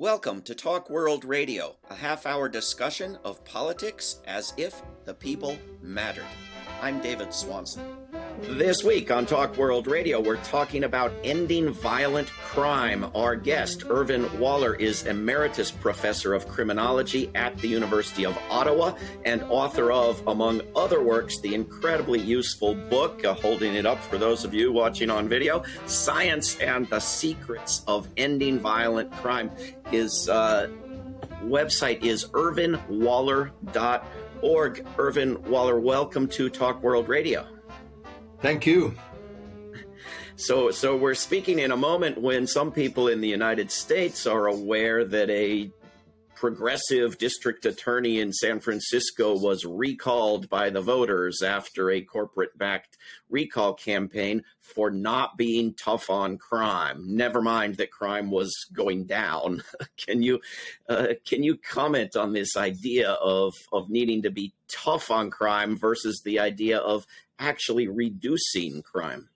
Welcome 0.00 0.40
to 0.44 0.54
Talk 0.54 0.88
World 0.88 1.26
Radio, 1.26 1.76
a 1.90 1.94
half 1.94 2.24
hour 2.24 2.48
discussion 2.48 3.18
of 3.22 3.44
politics 3.44 4.20
as 4.26 4.54
if 4.56 4.80
the 5.04 5.12
people 5.12 5.58
mattered. 5.82 6.24
I'm 6.80 7.02
David 7.02 7.34
Swanson. 7.34 7.84
This 8.42 8.82
week 8.82 9.10
on 9.10 9.26
Talk 9.26 9.58
World 9.58 9.86
Radio, 9.86 10.18
we're 10.18 10.36
talking 10.36 10.84
about 10.84 11.12
ending 11.22 11.72
violent 11.72 12.30
crime. 12.30 13.10
Our 13.14 13.36
guest, 13.36 13.84
Irvin 13.88 14.40
Waller, 14.40 14.74
is 14.74 15.06
Emeritus 15.06 15.70
Professor 15.70 16.32
of 16.32 16.48
Criminology 16.48 17.30
at 17.34 17.58
the 17.58 17.68
University 17.68 18.24
of 18.24 18.38
Ottawa 18.48 18.94
and 19.26 19.42
author 19.44 19.92
of, 19.92 20.26
among 20.26 20.62
other 20.74 21.02
works, 21.02 21.38
the 21.40 21.54
incredibly 21.54 22.18
useful 22.18 22.74
book, 22.74 23.22
uh, 23.26 23.34
holding 23.34 23.74
it 23.74 23.84
up 23.84 23.98
for 23.98 24.16
those 24.16 24.44
of 24.44 24.54
you 24.54 24.72
watching 24.72 25.10
on 25.10 25.28
video, 25.28 25.62
Science 25.84 26.58
and 26.60 26.88
the 26.88 27.00
Secrets 27.00 27.84
of 27.86 28.08
Ending 28.16 28.58
Violent 28.58 29.12
Crime. 29.12 29.50
His 29.90 30.30
uh, 30.30 30.68
website 31.44 32.02
is 32.02 32.24
irvinwaller.org. 32.26 34.86
Irvin 34.98 35.42
Waller, 35.42 35.78
welcome 35.78 36.26
to 36.28 36.48
Talk 36.48 36.82
World 36.82 37.08
Radio. 37.08 37.46
Thank 38.40 38.66
you. 38.66 38.94
So, 40.36 40.70
so 40.70 40.96
we're 40.96 41.14
speaking 41.14 41.58
in 41.58 41.70
a 41.70 41.76
moment 41.76 42.18
when 42.18 42.46
some 42.46 42.72
people 42.72 43.08
in 43.08 43.20
the 43.20 43.28
United 43.28 43.70
States 43.70 44.26
are 44.26 44.46
aware 44.46 45.04
that 45.04 45.28
a 45.28 45.70
progressive 46.40 47.18
district 47.18 47.66
attorney 47.66 48.18
in 48.18 48.32
San 48.32 48.60
Francisco 48.60 49.38
was 49.38 49.66
recalled 49.66 50.48
by 50.48 50.70
the 50.70 50.80
voters 50.80 51.42
after 51.42 51.90
a 51.90 52.00
corporate 52.00 52.56
backed 52.56 52.96
recall 53.28 53.74
campaign 53.74 54.42
for 54.58 54.90
not 54.90 55.36
being 55.36 55.74
tough 55.74 56.08
on 56.08 56.38
crime. 56.38 57.04
Never 57.14 57.42
mind 57.42 57.76
that 57.76 57.90
crime 57.90 58.30
was 58.30 58.50
going 58.72 59.04
down. 59.04 59.62
can 59.98 60.22
you 60.22 60.40
uh, 60.88 61.08
can 61.26 61.42
you 61.42 61.58
comment 61.58 62.16
on 62.16 62.32
this 62.32 62.56
idea 62.56 63.10
of 63.10 63.52
of 63.70 63.90
needing 63.90 64.22
to 64.22 64.30
be 64.30 64.54
tough 64.66 65.10
on 65.10 65.28
crime 65.30 65.76
versus 65.76 66.22
the 66.24 66.38
idea 66.38 66.78
of 66.78 67.06
actually 67.38 67.86
reducing 67.86 68.80
crime? 68.80 69.28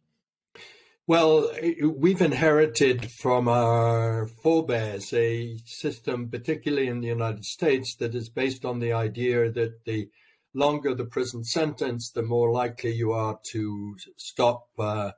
Well, 1.06 1.50
we've 1.82 2.22
inherited 2.22 3.10
from 3.10 3.46
our 3.46 4.26
forebears 4.26 5.12
a 5.12 5.58
system, 5.66 6.30
particularly 6.30 6.88
in 6.88 7.02
the 7.02 7.08
United 7.08 7.44
States, 7.44 7.94
that 7.96 8.14
is 8.14 8.30
based 8.30 8.64
on 8.64 8.78
the 8.78 8.94
idea 8.94 9.50
that 9.50 9.84
the 9.84 10.08
longer 10.54 10.94
the 10.94 11.04
prison 11.04 11.44
sentence, 11.44 12.10
the 12.10 12.22
more 12.22 12.50
likely 12.50 12.92
you 12.92 13.12
are 13.12 13.38
to 13.50 13.96
stop 14.16 14.68
uh, 14.78 15.10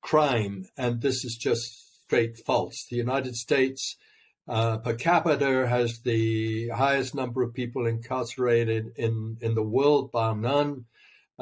crime. 0.00 0.66
And 0.76 1.02
this 1.02 1.24
is 1.24 1.36
just 1.36 2.04
straight 2.04 2.38
false. 2.38 2.86
The 2.88 2.98
United 2.98 3.34
States 3.34 3.96
uh, 4.46 4.78
per 4.78 4.94
capita 4.94 5.66
has 5.66 6.02
the 6.04 6.68
highest 6.68 7.16
number 7.16 7.42
of 7.42 7.52
people 7.52 7.86
incarcerated 7.86 8.92
in, 8.94 9.38
in 9.40 9.56
the 9.56 9.64
world, 9.64 10.12
bar 10.12 10.36
none 10.36 10.84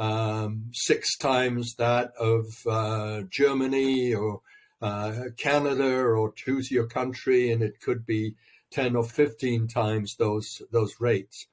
um, 0.01 0.71
six 0.73 1.19
times 1.19 1.75
that 1.75 2.13
of 2.19 2.47
uh, 2.67 3.21
Germany 3.29 4.15
or 4.15 4.41
uh, 4.81 5.25
Canada, 5.37 5.95
or 5.95 6.33
choose 6.33 6.71
your 6.71 6.87
country, 6.87 7.53
and 7.53 7.63
it 7.63 7.81
could 7.83 8.07
be 8.07 8.35
10 8.71 8.97
or 8.97 9.05
15 9.05 9.69
times 9.69 10.17
those, 10.19 10.63
those 10.73 10.95
rates. 11.01 11.47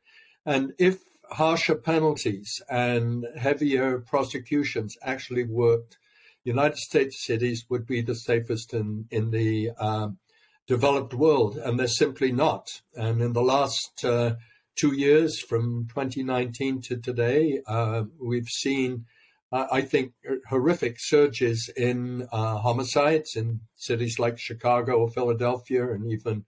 And 0.46 0.72
if 0.80 1.00
harsher 1.30 1.76
penalties 1.76 2.62
and 2.70 3.26
heavier 3.38 4.00
prosecutions 4.00 4.96
actually 5.04 5.44
worked, 5.44 5.98
United 6.46 6.78
States 6.78 7.26
cities 7.26 7.66
would 7.70 7.86
be 7.86 8.02
the 8.02 8.16
safest 8.16 8.74
in, 8.74 9.08
in 9.12 9.32
the 9.32 9.72
um, 9.72 10.20
developed 10.68 11.14
world, 11.14 11.58
and 11.58 11.78
they're 11.78 11.88
simply 11.88 12.32
not. 12.32 12.82
And 12.96 13.22
in 13.22 13.34
the 13.34 13.42
last 13.42 14.06
uh, 14.06 14.36
two 14.78 14.94
years 14.94 15.40
from 15.40 15.88
2019 15.90 16.82
to 16.84 16.98
today, 16.98 17.60
uh, 17.68 18.04
we've 18.20 18.48
seen, 18.48 19.06
uh, 19.52 19.66
I 19.72 19.82
think, 19.82 20.14
horrific 20.48 20.98
surges 21.00 21.70
in 21.76 22.28
uh, 22.32 22.58
homicides 22.60 23.36
in 23.36 23.62
cities 23.76 24.20
like 24.20 24.38
Chicago 24.38 25.00
or 25.00 25.10
Philadelphia 25.10 25.92
and 25.92 26.12
even 26.12 26.46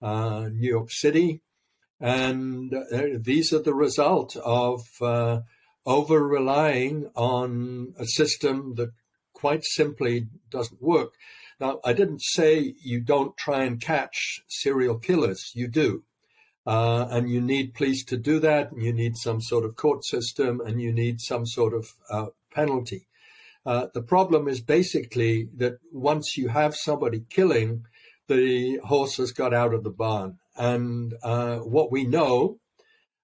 uh, 0.00 0.48
New 0.52 0.68
York 0.68 0.90
City. 0.90 1.42
And 2.00 2.72
uh, 2.72 3.18
these 3.20 3.52
are 3.52 3.62
the 3.62 3.74
result 3.74 4.36
of 4.36 4.80
over 5.84 6.26
relying 6.26 7.10
on 7.16 7.94
a 7.98 8.06
system 8.06 8.74
that 8.76 8.90
quite 9.32 9.64
simply 9.64 10.28
doesn't 10.50 10.80
work. 10.80 11.14
Now, 11.58 11.80
I 11.84 11.92
didn't 11.92 12.22
say 12.22 12.74
you 12.82 13.00
don't 13.00 13.36
try 13.36 13.64
and 13.64 13.80
catch 13.80 14.42
serial 14.48 14.98
killers, 14.98 15.50
you 15.54 15.66
do. 15.68 16.04
Uh, 16.66 17.06
and 17.10 17.28
you 17.28 17.40
need 17.40 17.74
police 17.74 18.04
to 18.04 18.16
do 18.16 18.38
that. 18.40 18.72
And 18.72 18.82
you 18.82 18.92
need 18.92 19.16
some 19.16 19.40
sort 19.40 19.64
of 19.64 19.76
court 19.76 20.04
system, 20.04 20.60
and 20.60 20.80
you 20.80 20.92
need 20.92 21.20
some 21.20 21.46
sort 21.46 21.74
of 21.74 21.94
uh, 22.10 22.26
penalty. 22.54 23.06
Uh, 23.64 23.86
the 23.94 24.02
problem 24.02 24.48
is 24.48 24.60
basically 24.60 25.48
that 25.56 25.78
once 25.92 26.36
you 26.36 26.48
have 26.48 26.74
somebody 26.74 27.24
killing, 27.30 27.84
the 28.28 28.78
horse 28.78 29.16
has 29.16 29.32
got 29.32 29.54
out 29.54 29.74
of 29.74 29.84
the 29.84 29.90
barn. 29.90 30.38
And 30.56 31.14
uh, 31.22 31.58
what 31.58 31.90
we 31.90 32.04
know, 32.04 32.58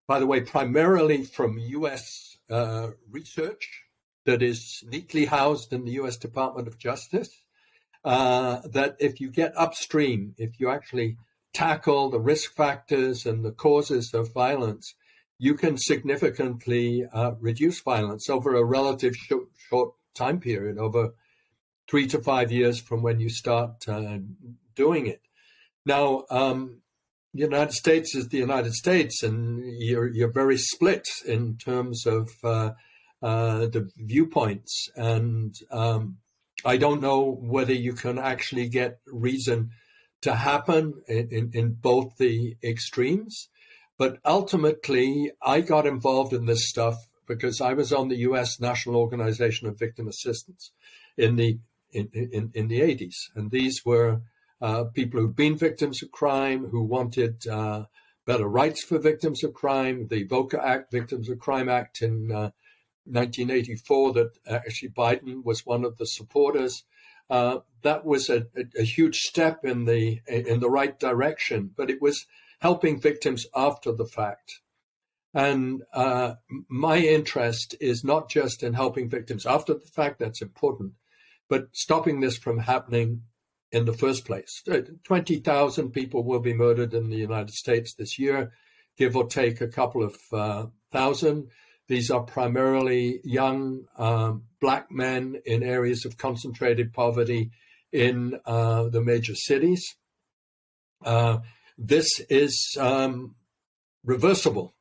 by 0.07 0.19
the 0.19 0.27
way, 0.27 0.41
primarily 0.41 1.25
from 1.25 1.59
U.S. 1.59 2.37
Uh, 2.49 2.91
research 3.11 3.83
that 4.25 4.43
is 4.43 4.85
neatly 4.87 5.27
housed 5.27 5.73
in 5.73 5.85
the 5.85 5.93
U.S. 5.93 6.17
Department 6.17 6.69
of 6.69 6.79
Justice, 6.79 7.31
uh, 8.05 8.61
that 8.69 8.97
if 9.01 9.21
you 9.21 9.31
get 9.31 9.57
upstream, 9.57 10.35
if 10.39 10.61
you 10.61 10.71
actually 10.71 11.17
tackle 11.59 12.09
the 12.09 12.21
risk 12.21 12.55
factors 12.55 13.27
and 13.27 13.45
the 13.45 13.51
causes 13.51 14.15
of 14.15 14.33
violence, 14.33 14.95
you 15.39 15.55
can 15.55 15.77
significantly 15.77 17.05
uh, 17.13 17.33
reduce 17.41 17.81
violence 17.81 18.31
over 18.31 18.55
a 18.55 18.65
relative 18.65 19.17
short, 19.17 19.49
short, 19.69 19.93
time 20.15 20.39
period, 20.39 20.79
over 20.79 21.15
three 21.91 22.07
to 22.07 22.23
five 22.23 22.53
years 22.53 22.81
from 22.81 23.03
when 23.03 23.19
you 23.19 23.29
start 23.29 23.89
uh, 23.89 24.19
doing 24.77 25.09
it. 25.09 25.21
Now, 25.85 26.27
um, 26.31 26.81
the 27.35 27.43
United 27.43 27.73
States 27.73 28.15
is 28.15 28.29
the 28.29 28.39
United 28.39 28.75
States, 28.75 29.25
and 29.25 29.61
you're 29.81 30.09
you're 30.09 30.33
very 30.33 30.59
split 30.59 31.07
in 31.27 31.57
terms 31.57 32.07
of 32.07 32.31
uh, 32.45 32.71
uh 33.23 33.67
the 33.75 33.91
viewpoints, 33.97 34.89
and 34.97 35.55
um, 35.71 36.19
I 36.65 36.77
don't 36.77 37.03
know 37.03 37.39
whether 37.41 37.75
you 37.75 37.95
can 37.95 38.19
actually 38.19 38.69
get 38.69 39.01
reason 39.07 39.71
to 40.23 40.35
happen 40.35 41.03
in, 41.07 41.29
in, 41.31 41.51
in 41.55 41.73
both 41.73 42.17
the 42.19 42.57
extremes. 42.63 43.49
But 43.99 44.19
ultimately, 44.25 45.33
I 45.43 45.61
got 45.61 45.87
involved 45.87 46.33
in 46.33 46.47
this 46.47 46.69
stuff 46.69 46.97
because 47.27 47.61
I 47.61 47.75
was 47.75 47.93
on 47.93 48.09
the 48.09 48.19
U.S. 48.19 48.61
National 48.61 48.97
Organization 48.97 49.69
of 49.69 49.79
Victim 49.79 50.09
Assistance 50.09 50.73
in 51.17 51.37
the 51.37 51.59
in, 51.91 52.09
in, 52.13 52.51
in 52.53 52.69
the 52.69 52.81
80s, 52.81 53.31
and 53.35 53.51
these 53.51 53.81
were 53.83 54.21
uh, 54.61 54.85
people 54.93 55.21
who'd 55.21 55.35
been 55.35 55.57
victims 55.57 56.03
of 56.03 56.11
crime 56.11 56.67
who 56.67 56.83
wanted 56.83 57.47
uh, 57.47 57.85
better 58.27 58.47
rights 58.47 58.85
for 58.85 58.99
victims 58.99 59.43
of 59.43 59.55
crime. 59.55 60.07
The 60.09 60.27
VOCA 60.27 60.63
Act, 60.63 60.93
Victims 60.93 61.31
of 61.31 61.39
Crime 61.39 61.69
Act, 61.69 62.03
in 62.03 62.31
uh, 62.31 62.51
1984, 63.05 64.13
that 64.13 64.31
actually 64.47 64.91
Biden 64.91 65.43
was 65.43 65.65
one 65.65 65.85
of 65.85 65.97
the 65.97 66.07
supporters. 66.07 66.85
Uh, 67.31 67.59
that 67.83 68.05
was 68.05 68.29
a, 68.31 68.47
a, 68.57 68.81
a, 68.81 68.83
huge 68.83 69.21
step 69.21 69.65
in 69.65 69.85
the 69.85 70.21
in 70.27 70.61
the 70.61 70.71
right 70.71 70.99
direction. 70.99 71.71
But 71.77 71.91
it 71.91 72.01
was 72.01 72.27
helping 72.61 73.01
victims 73.01 73.47
after 73.55 73.93
the 73.93 74.07
fact. 74.07 74.61
And 75.35 75.83
uh, 75.93 76.35
my 76.69 76.99
interest 76.99 77.75
is 77.81 78.03
not 78.03 78.31
just 78.31 78.63
in 78.63 78.73
helping 78.73 79.09
victims 79.09 79.47
after 79.47 79.75
the 79.75 79.87
fact, 79.87 80.19
that's 80.19 80.43
important, 80.43 80.95
but 81.49 81.69
stopping 81.73 82.21
this 82.21 82.37
from 82.37 82.59
happening 82.59 83.23
in 83.71 83.85
the 83.85 83.93
first 83.93 84.25
place. 84.25 84.63
20,000 85.05 85.91
people 85.91 86.25
will 86.25 86.41
be 86.41 86.55
murdered 86.55 86.95
in 86.95 87.11
the 87.11 87.17
United 87.17 87.53
States 87.53 87.95
this 87.95 88.19
year, 88.19 88.53
give 88.97 89.15
or 89.17 89.27
take 89.27 89.61
a 89.61 89.69
couple 89.69 90.03
of 90.03 90.17
uh, 90.33 90.67
thousand. 90.91 91.49
These 91.89 92.11
are 92.11 92.21
primarily 92.21 93.21
young 93.25 93.87
um, 93.97 94.45
black 94.61 94.91
men 94.91 95.41
in 95.47 95.63
areas 95.63 96.05
of 96.05 96.19
concentrated 96.19 96.93
poverty 96.93 97.51
in 97.93 98.39
uh, 98.45 98.89
the 98.89 99.01
major 99.01 99.35
cities. 99.35 99.97
Uh, 101.03 101.39
this 101.79 102.21
is 102.29 102.77
um, 102.79 103.37
reversible. 104.05 104.75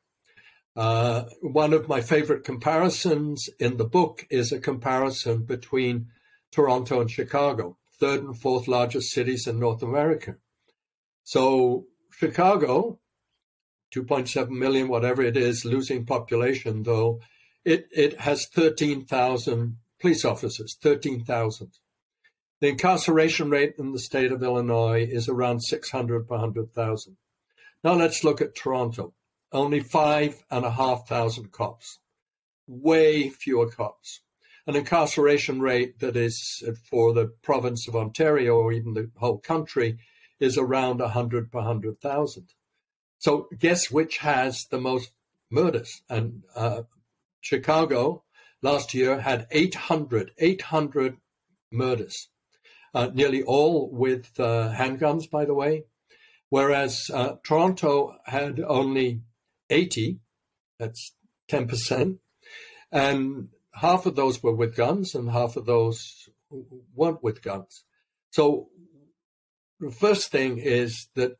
Uh, 0.76 1.24
one 1.40 1.72
of 1.72 1.88
my 1.88 2.00
favorite 2.00 2.44
comparisons 2.44 3.48
in 3.58 3.78
the 3.78 3.84
book 3.84 4.26
is 4.30 4.52
a 4.52 4.60
comparison 4.60 5.44
between 5.44 6.08
Toronto 6.52 7.00
and 7.00 7.10
Chicago, 7.10 7.78
third 7.98 8.22
and 8.22 8.38
fourth 8.38 8.68
largest 8.68 9.10
cities 9.10 9.46
in 9.46 9.58
North 9.58 9.82
America. 9.82 10.36
So, 11.24 11.86
Chicago 12.10 13.00
2.7 13.94 14.50
million, 14.50 14.88
whatever 14.88 15.22
it 15.22 15.36
is, 15.36 15.64
losing 15.64 16.04
population, 16.04 16.82
though, 16.82 17.20
it, 17.64 17.88
it 17.90 18.20
has 18.20 18.46
13,000 18.46 19.76
police 20.00 20.24
officers, 20.24 20.76
13,000. 20.80 21.70
The 22.60 22.68
incarceration 22.68 23.50
rate 23.50 23.74
in 23.78 23.92
the 23.92 23.98
state 23.98 24.32
of 24.32 24.42
Illinois 24.42 25.06
is 25.08 25.28
around 25.28 25.60
600 25.60 26.26
per 26.26 26.34
100,000. 26.34 27.16
Now 27.84 27.94
let's 27.94 28.24
look 28.24 28.40
at 28.40 28.56
Toronto. 28.56 29.14
Only 29.52 29.80
five 29.80 30.42
and 30.50 30.64
a 30.64 30.72
half 30.72 31.06
thousand 31.08 31.52
cops. 31.52 32.00
Way 32.66 33.30
fewer 33.30 33.70
cops. 33.70 34.20
An 34.66 34.76
incarceration 34.76 35.60
rate 35.60 36.00
that 36.00 36.16
is 36.16 36.62
for 36.90 37.14
the 37.14 37.28
province 37.42 37.88
of 37.88 37.96
Ontario 37.96 38.56
or 38.56 38.72
even 38.72 38.92
the 38.92 39.10
whole 39.16 39.38
country 39.38 39.98
is 40.40 40.58
around 40.58 40.98
100 40.98 41.50
per 41.50 41.58
100,000. 41.58 42.52
So 43.18 43.48
guess 43.58 43.90
which 43.90 44.18
has 44.18 44.66
the 44.70 44.80
most 44.80 45.10
murders? 45.50 46.02
And 46.08 46.42
uh, 46.54 46.82
Chicago 47.40 48.22
last 48.62 48.94
year 48.94 49.20
had 49.20 49.46
800, 49.50 50.32
800 50.38 51.16
murders, 51.70 52.28
uh, 52.94 53.10
nearly 53.12 53.42
all 53.42 53.90
with 53.90 54.38
uh, 54.38 54.72
handguns, 54.74 55.30
by 55.30 55.44
the 55.44 55.54
way, 55.54 55.84
whereas 56.48 57.10
uh, 57.12 57.34
Toronto 57.44 58.16
had 58.24 58.60
only 58.60 59.22
80, 59.70 60.18
that's 60.78 61.14
10%, 61.50 62.18
and 62.90 63.48
half 63.74 64.06
of 64.06 64.16
those 64.16 64.42
were 64.42 64.54
with 64.54 64.76
guns 64.76 65.14
and 65.14 65.30
half 65.30 65.56
of 65.56 65.66
those 65.66 66.28
weren't 66.94 67.22
with 67.22 67.42
guns. 67.42 67.84
So 68.30 68.68
the 69.80 69.90
first 69.90 70.30
thing 70.30 70.58
is 70.58 71.08
that 71.14 71.36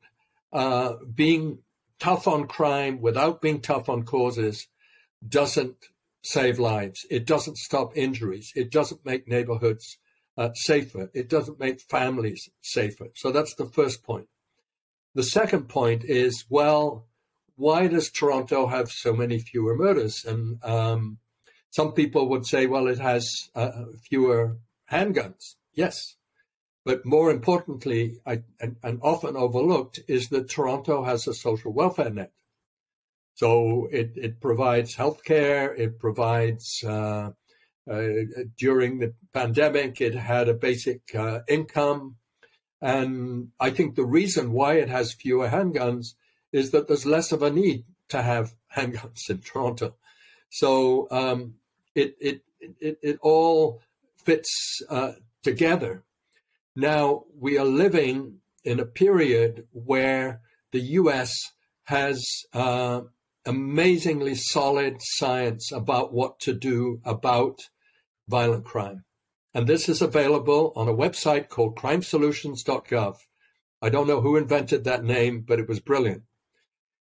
uh, 0.52 0.94
being 1.14 1.58
tough 1.98 2.28
on 2.28 2.46
crime 2.46 3.00
without 3.00 3.40
being 3.40 3.60
tough 3.60 3.88
on 3.88 4.04
causes 4.04 4.68
doesn't 5.26 5.76
save 6.22 6.58
lives. 6.58 7.06
It 7.10 7.26
doesn't 7.26 7.58
stop 7.58 7.96
injuries. 7.96 8.52
It 8.54 8.70
doesn't 8.70 9.04
make 9.04 9.28
neighborhoods 9.28 9.98
uh, 10.36 10.50
safer. 10.54 11.10
It 11.14 11.28
doesn't 11.28 11.58
make 11.58 11.80
families 11.80 12.48
safer. 12.60 13.08
So 13.14 13.30
that's 13.32 13.54
the 13.54 13.66
first 13.66 14.04
point. 14.04 14.28
The 15.14 15.22
second 15.22 15.68
point 15.68 16.04
is 16.04 16.44
well, 16.48 17.08
why 17.56 17.88
does 17.88 18.10
Toronto 18.10 18.68
have 18.68 18.88
so 18.90 19.12
many 19.12 19.40
fewer 19.40 19.74
murders? 19.74 20.24
And 20.24 20.62
um, 20.62 21.18
some 21.70 21.92
people 21.92 22.28
would 22.28 22.46
say, 22.46 22.66
well, 22.66 22.86
it 22.86 23.00
has 23.00 23.50
uh, 23.54 23.70
fewer 24.08 24.58
handguns. 24.90 25.56
Yes. 25.74 26.14
But 26.88 27.04
more 27.04 27.30
importantly, 27.30 28.18
I, 28.24 28.44
and, 28.58 28.76
and 28.82 28.98
often 29.02 29.36
overlooked, 29.36 30.00
is 30.08 30.30
that 30.30 30.48
Toronto 30.48 31.04
has 31.04 31.26
a 31.26 31.34
social 31.34 31.70
welfare 31.70 32.08
net. 32.08 32.32
So 33.34 33.88
it, 33.92 34.12
it 34.16 34.40
provides 34.40 34.96
healthcare, 34.96 35.78
it 35.78 35.98
provides, 35.98 36.82
uh, 36.82 37.32
uh, 37.90 38.08
during 38.56 39.00
the 39.00 39.12
pandemic, 39.34 40.00
it 40.00 40.14
had 40.14 40.48
a 40.48 40.54
basic 40.54 41.14
uh, 41.14 41.40
income. 41.46 42.16
And 42.80 43.48
I 43.60 43.68
think 43.68 43.94
the 43.94 44.06
reason 44.06 44.52
why 44.52 44.76
it 44.76 44.88
has 44.88 45.12
fewer 45.12 45.50
handguns 45.50 46.14
is 46.52 46.70
that 46.70 46.88
there's 46.88 47.04
less 47.04 47.32
of 47.32 47.42
a 47.42 47.50
need 47.50 47.84
to 48.08 48.22
have 48.22 48.54
handguns 48.74 49.28
in 49.28 49.42
Toronto. 49.42 49.94
So 50.48 51.06
um, 51.10 51.56
it, 51.94 52.16
it, 52.18 52.40
it, 52.80 52.98
it 53.02 53.18
all 53.20 53.82
fits 54.24 54.80
uh, 54.88 55.12
together. 55.42 56.02
Now, 56.78 57.24
we 57.36 57.58
are 57.58 57.64
living 57.64 58.38
in 58.62 58.78
a 58.78 58.86
period 58.86 59.66
where 59.72 60.42
the 60.70 60.78
US 61.00 61.34
has 61.86 62.24
uh, 62.52 63.00
amazingly 63.44 64.36
solid 64.36 64.98
science 65.00 65.72
about 65.72 66.12
what 66.12 66.38
to 66.38 66.54
do 66.54 67.00
about 67.04 67.58
violent 68.28 68.64
crime. 68.64 69.02
And 69.52 69.66
this 69.66 69.88
is 69.88 70.00
available 70.02 70.72
on 70.76 70.86
a 70.86 70.94
website 70.94 71.48
called 71.48 71.74
crimesolutions.gov. 71.74 73.16
I 73.82 73.88
don't 73.88 74.06
know 74.06 74.20
who 74.20 74.36
invented 74.36 74.84
that 74.84 75.02
name, 75.02 75.40
but 75.40 75.58
it 75.58 75.68
was 75.68 75.80
brilliant. 75.80 76.22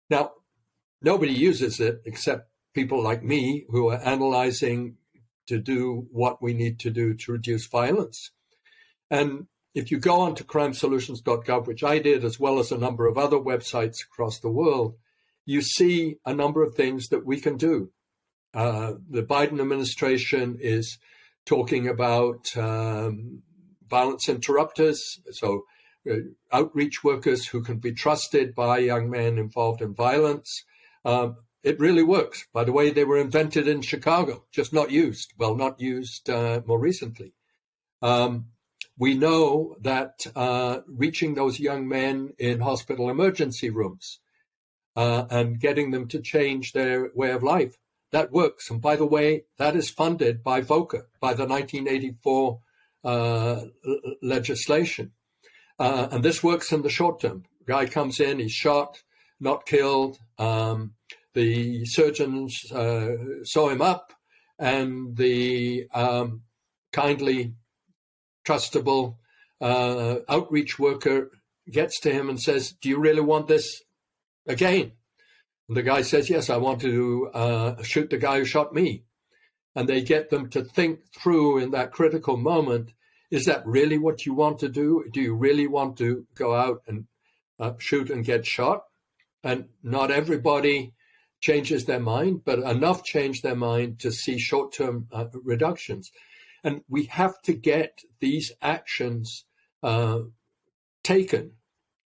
Now, 0.10 0.32
nobody 1.04 1.34
uses 1.34 1.80
it 1.80 2.02
except 2.04 2.50
people 2.74 3.04
like 3.04 3.22
me 3.22 3.66
who 3.70 3.90
are 3.90 4.02
analyzing 4.04 4.98
to 5.50 5.60
do 5.60 6.08
what 6.12 6.42
we 6.42 6.56
need 6.56 6.80
to 6.80 6.90
do 6.90 7.14
to 7.14 7.32
reduce 7.34 7.68
violence. 7.68 8.32
And 9.12 9.46
if 9.74 9.92
you 9.92 10.00
go 10.00 10.22
on 10.22 10.36
to 10.36 10.44
crimesolutions.gov, 10.44 11.68
which 11.68 11.84
I 11.84 12.00
did, 12.00 12.24
as 12.24 12.40
well 12.40 12.60
as 12.60 12.72
a 12.72 12.78
number 12.78 13.08
of 13.08 13.18
other 13.18 13.38
websites 13.38 14.04
across 14.04 14.40
the 14.40 14.50
world, 14.50 14.96
you 15.46 15.62
see 15.62 16.18
a 16.26 16.34
number 16.34 16.64
of 16.64 16.76
things 16.76 17.10
that 17.10 17.26
we 17.26 17.40
can 17.40 17.58
do. 17.58 17.92
Uh, 18.54 18.94
the 19.10 19.24
Biden 19.24 19.62
administration 19.62 20.58
is 20.60 20.98
talking 21.46 21.88
about 21.88 22.56
um, 22.58 23.42
violence 23.88 24.28
interrupters, 24.28 25.20
so 25.32 25.64
uh, 26.10 26.16
outreach 26.52 27.04
workers 27.04 27.48
who 27.48 27.62
can 27.62 27.78
be 27.78 27.94
trusted 27.94 28.56
by 28.56 28.80
young 28.80 29.10
men 29.10 29.38
involved 29.38 29.82
in 29.82 29.94
violence. 29.94 30.64
Um, 31.06 31.38
it 31.64 31.80
really 31.80 32.04
works. 32.04 32.46
By 32.54 32.64
the 32.64 32.72
way, 32.72 32.90
they 32.90 33.04
were 33.04 33.18
invented 33.18 33.68
in 33.68 33.82
Chicago, 33.82 34.46
just 34.52 34.74
not 34.74 34.92
used. 34.92 35.34
Well, 35.38 35.56
not 35.56 35.80
used 35.80 36.30
uh, 36.30 36.62
more 36.66 36.80
recently. 36.80 37.34
Um, 38.02 38.48
we 38.98 39.14
know 39.14 39.76
that 39.82 40.26
uh, 40.36 40.80
reaching 40.88 41.36
those 41.36 41.60
young 41.60 41.88
men 41.88 42.34
in 42.40 42.60
hospital 42.60 43.10
emergency 43.10 43.70
rooms 43.70 44.20
uh, 44.96 45.26
and 45.30 45.60
getting 45.60 45.92
them 45.92 46.08
to 46.08 46.20
change 46.20 46.74
their 46.74 47.12
way 47.14 47.32
of 47.32 47.44
life. 47.44 47.78
That 48.12 48.32
works. 48.32 48.70
And 48.70 48.82
by 48.82 48.96
the 48.96 49.06
way, 49.06 49.44
that 49.58 49.76
is 49.76 49.90
funded 49.90 50.44
by 50.44 50.62
VOCA, 50.62 51.04
by 51.20 51.34
the 51.34 51.46
1984 51.46 52.60
uh, 53.04 53.62
legislation. 54.22 55.12
Uh, 55.78 56.08
and 56.12 56.24
this 56.24 56.44
works 56.44 56.72
in 56.72 56.82
the 56.82 56.90
short 56.90 57.22
term. 57.22 57.44
Guy 57.68 57.86
comes 57.86 58.20
in, 58.20 58.40
he's 58.40 58.54
shot, 58.54 59.04
not 59.40 59.66
killed. 59.66 60.18
Um, 60.40 60.94
the 61.34 61.86
surgeons 61.86 62.72
uh, 62.72 63.44
sew 63.44 63.70
him 63.70 63.82
up, 63.82 64.14
and 64.58 65.16
the 65.16 65.88
um, 65.94 66.42
kindly, 66.92 67.54
trustable 68.48 69.18
uh, 69.60 70.18
outreach 70.30 70.80
worker 70.80 71.32
gets 71.70 72.00
to 72.02 72.12
him 72.12 72.30
and 72.30 72.40
says, 72.40 72.74
Do 72.82 72.90
you 72.90 73.00
really 73.00 73.22
want 73.22 73.48
this 73.48 73.82
again. 74.48 74.94
And 75.68 75.76
the 75.78 75.84
guy 75.84 76.02
says, 76.02 76.30
Yes, 76.30 76.50
I 76.50 76.58
want 76.58 76.82
to 76.82 77.30
uh, 77.34 77.84
shoot 77.84 78.10
the 78.10 78.18
guy 78.18 78.40
who 78.40 78.46
shot 78.46 78.74
me. 78.74 79.04
And 79.76 79.88
they 79.88 80.02
get 80.02 80.30
them 80.30 80.50
to 80.52 80.64
think 80.64 81.00
through 81.14 81.60
in 81.60 81.72
that 81.72 81.92
critical 81.92 82.38
moment 82.38 82.94
is 83.30 83.46
that 83.46 83.68
really 83.68 83.98
what 83.98 84.26
you 84.26 84.34
want 84.34 84.60
to 84.60 84.70
do? 84.70 85.04
Do 85.12 85.22
you 85.22 85.36
really 85.36 85.68
want 85.68 85.98
to 85.98 86.26
go 86.34 86.56
out 86.56 86.82
and 86.88 87.06
uh, 87.60 87.74
shoot 87.78 88.10
and 88.10 88.24
get 88.24 88.46
shot? 88.46 88.84
And 89.44 89.66
not 89.84 90.12
everybody 90.12 90.94
changes 91.42 91.86
their 91.86 92.00
mind, 92.00 92.42
but 92.46 92.60
enough 92.60 93.04
change 93.04 93.42
their 93.42 93.56
mind 93.56 94.00
to 94.00 94.12
see 94.12 94.40
short 94.40 94.74
term 94.74 95.08
uh, 95.12 95.26
reductions. 95.44 96.10
And 96.68 96.82
we 96.90 97.06
have 97.06 97.42
to 97.44 97.54
get 97.54 98.02
these 98.20 98.52
actions 98.62 99.46
uh, 99.82 100.20
taken. 101.02 101.54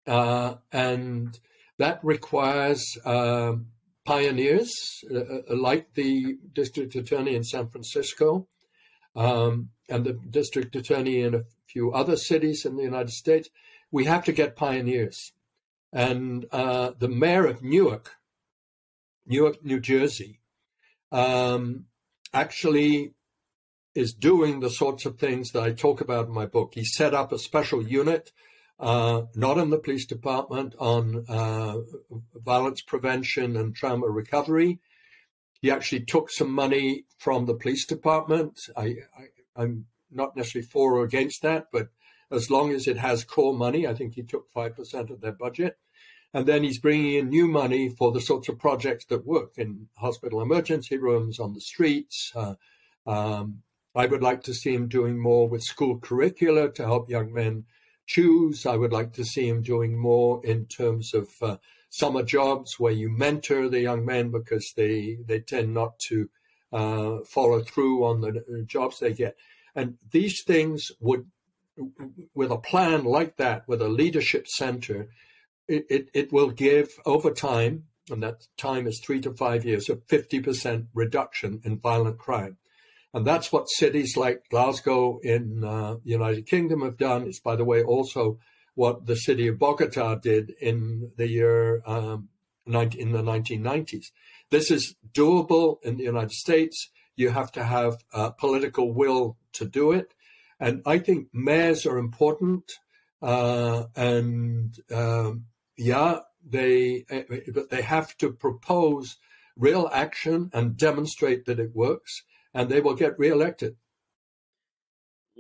Uh, 0.07 0.57
and 0.71 1.41
that 1.79 1.99
requires 2.03 2.99
uh, 3.07 3.55
pioneers 4.05 5.03
uh, 5.11 5.57
like 5.57 5.95
the 5.95 6.37
district 6.53 6.95
attorney 6.95 7.35
in 7.35 7.43
San 7.43 7.71
Francisco 7.71 8.49
um, 9.17 9.71
and 9.89 10.05
the 10.05 10.13
district 10.13 10.77
attorney 10.77 11.23
in 11.23 11.35
a 11.35 11.45
few 11.67 11.93
other 11.93 12.17
cities 12.17 12.67
in 12.67 12.77
the 12.77 12.83
United 12.83 13.13
States. 13.13 13.49
We 13.91 14.05
have 14.05 14.25
to 14.27 14.33
get 14.33 14.57
pioneers. 14.57 15.33
And 15.91 16.45
uh, 16.53 16.91
the 16.99 17.09
mayor 17.09 17.47
of 17.47 17.63
Newark, 17.63 18.11
Newark, 19.25 19.65
New 19.65 19.81
Jersey, 19.81 20.39
um, 21.11 21.87
actually 22.35 23.15
is 23.95 24.15
doing 24.15 24.61
the 24.61 24.71
sorts 24.71 25.05
of 25.05 25.19
things 25.19 25.51
that 25.53 25.63
I 25.63 25.73
talk 25.73 26.01
about 26.01 26.29
in 26.29 26.35
my 26.35 26.47
book. 26.47 26.73
He 26.75 26.85
set 26.85 27.15
up 27.15 27.33
a 27.33 27.39
special 27.39 27.83
unit 27.83 28.33
uh, 28.81 29.23
not 29.35 29.59
in 29.59 29.69
the 29.69 29.79
police 29.79 30.07
department, 30.07 30.75
on 30.79 31.25
uh, 31.29 31.77
violence 32.35 32.81
prevention 32.81 33.57
and 33.57 33.75
trauma 33.75 34.09
recovery. 34.09 34.81
He 35.61 35.71
actually 35.71 36.07
took 36.07 36.31
some 36.31 36.51
money 36.51 37.05
from 37.19 37.45
the 37.45 37.55
police 37.55 37.85
department. 37.85 38.59
I, 38.75 38.85
I, 38.85 39.27
I'm 39.55 39.87
not 40.11 40.35
necessarily 40.35 40.67
for 40.67 40.95
or 40.95 41.05
against 41.05 41.43
that, 41.43 41.67
but 41.71 41.89
as 42.31 42.51
long 42.51 42.73
as 42.73 42.89
it 42.89 42.97
has 42.97 43.23
core 43.23 43.55
money, 43.55 43.87
I 43.87 43.93
think 43.93 44.15
he 44.15 44.23
took 44.23 44.51
5% 44.55 45.11
of 45.11 45.21
their 45.21 45.33
budget. 45.33 45.77
And 46.33 46.47
then 46.47 46.63
he's 46.63 46.79
bringing 46.79 47.15
in 47.15 47.29
new 47.29 47.49
money 47.49 47.91
for 47.91 48.13
the 48.13 48.21
sorts 48.21 48.49
of 48.49 48.59
projects 48.59 49.05
that 49.07 49.27
work 49.27 49.59
in 49.59 49.89
hospital 49.99 50.41
emergency 50.41 50.97
rooms, 50.97 51.39
on 51.39 51.53
the 51.53 51.61
streets. 51.61 52.33
Uh, 52.35 52.55
um, 53.07 53.63
I 53.95 54.07
would 54.07 54.23
like 54.23 54.43
to 54.45 54.55
see 54.55 54.75
him 54.75 54.89
doing 54.89 55.19
more 55.19 55.49
with 55.49 55.63
school 55.63 55.99
curricula 55.99 56.71
to 56.73 56.85
help 56.85 57.11
young 57.11 57.33
men 57.33 57.65
choose. 58.07 58.67
I 58.67 58.77
would 58.77 58.93
like 58.93 59.13
to 59.15 59.25
see 59.25 59.49
him 59.49 59.63
doing 59.63 59.99
more 59.99 60.45
in 60.45 60.67
terms 60.67 61.15
of 61.15 61.29
uh, 61.43 61.57
summer 61.91 62.23
jobs 62.23 62.79
where 62.79 62.93
you 62.93 63.11
mentor 63.11 63.69
the 63.69 63.81
young 63.81 64.05
men 64.05 64.31
because 64.31 64.73
they, 64.77 65.19
they 65.27 65.41
tend 65.41 65.75
not 65.75 65.99
to 66.09 66.31
uh, 66.73 67.19
follow 67.27 67.63
through 67.63 68.05
on 68.05 68.21
the 68.21 68.65
jobs 68.67 69.01
they 69.01 69.13
get. 69.13 69.37
And 69.75 69.99
these 70.11 70.43
things 70.43 70.93
would 71.01 71.27
with 72.35 72.51
a 72.51 72.59
plan 72.59 73.05
like 73.05 73.37
that, 73.37 73.67
with 73.67 73.81
a 73.81 73.89
leadership 73.89 74.47
center, 74.47 75.09
it, 75.69 75.87
it, 75.89 76.11
it 76.13 76.33
will 76.33 76.51
give 76.51 76.91
over 77.07 77.31
time, 77.31 77.85
and 78.11 78.23
that 78.23 78.47
time 78.59 78.87
is 78.87 79.01
three 79.01 79.21
to 79.21 79.33
five 79.33 79.65
years, 79.65 79.89
a 79.89 79.97
50% 79.97 80.89
reduction 80.95 81.61
in 81.65 81.79
violent 81.79 82.19
crime. 82.19 82.59
And 83.13 83.27
that's 83.27 83.53
what 83.53 83.69
cities 83.69 84.17
like 84.17 84.49
Glasgow 84.51 85.19
in 85.23 85.65
uh, 85.65 85.95
the 86.05 86.11
United 86.11 86.47
Kingdom 86.47 86.83
have 86.83 86.97
done. 86.97 87.27
It's, 87.27 87.41
by 87.41 87.57
the 87.57 87.65
way, 87.65 87.83
also 87.83 88.39
what 88.75 89.07
the 89.07 89.17
city 89.17 89.49
of 89.49 89.59
Bogota 89.59 90.15
did 90.15 90.55
in 90.61 91.11
the 91.17 91.29
year 91.29 91.83
um, 91.87 92.29
19, 92.67 93.01
in 93.01 93.13
the 93.13 93.23
1990s. 93.23 94.07
This 94.51 94.71
is 94.71 94.95
doable 95.13 95.83
in 95.83 95.97
the 95.97 96.05
United 96.05 96.33
States. 96.33 96.91
You 97.17 97.31
have 97.31 97.51
to 97.53 97.65
have 97.65 97.97
a 98.13 98.31
political 98.31 98.93
will 98.93 99.37
to 99.55 99.65
do 99.65 99.93
it. 99.93 100.15
And 100.61 100.83
I 100.87 100.99
think 100.99 101.29
mayors 101.33 101.87
are 101.87 101.99
important. 101.99 102.71
Uh, 103.21 103.85
and 103.97 104.75
um, 104.93 105.47
yeah, 105.77 106.21
they 106.49 107.05
but 107.53 107.71
they 107.71 107.83
have 107.83 108.17
to 108.19 108.33
propose 108.33 109.17
real 109.57 109.91
action 109.93 110.51
and 110.53 110.77
demonstrate 110.77 111.45
that 111.45 111.61
it 111.61 111.75
works, 111.75 112.23
and 112.55 112.69
they 112.69 112.81
will 112.81 112.95
get 112.95 113.19
reelected. 113.19 113.77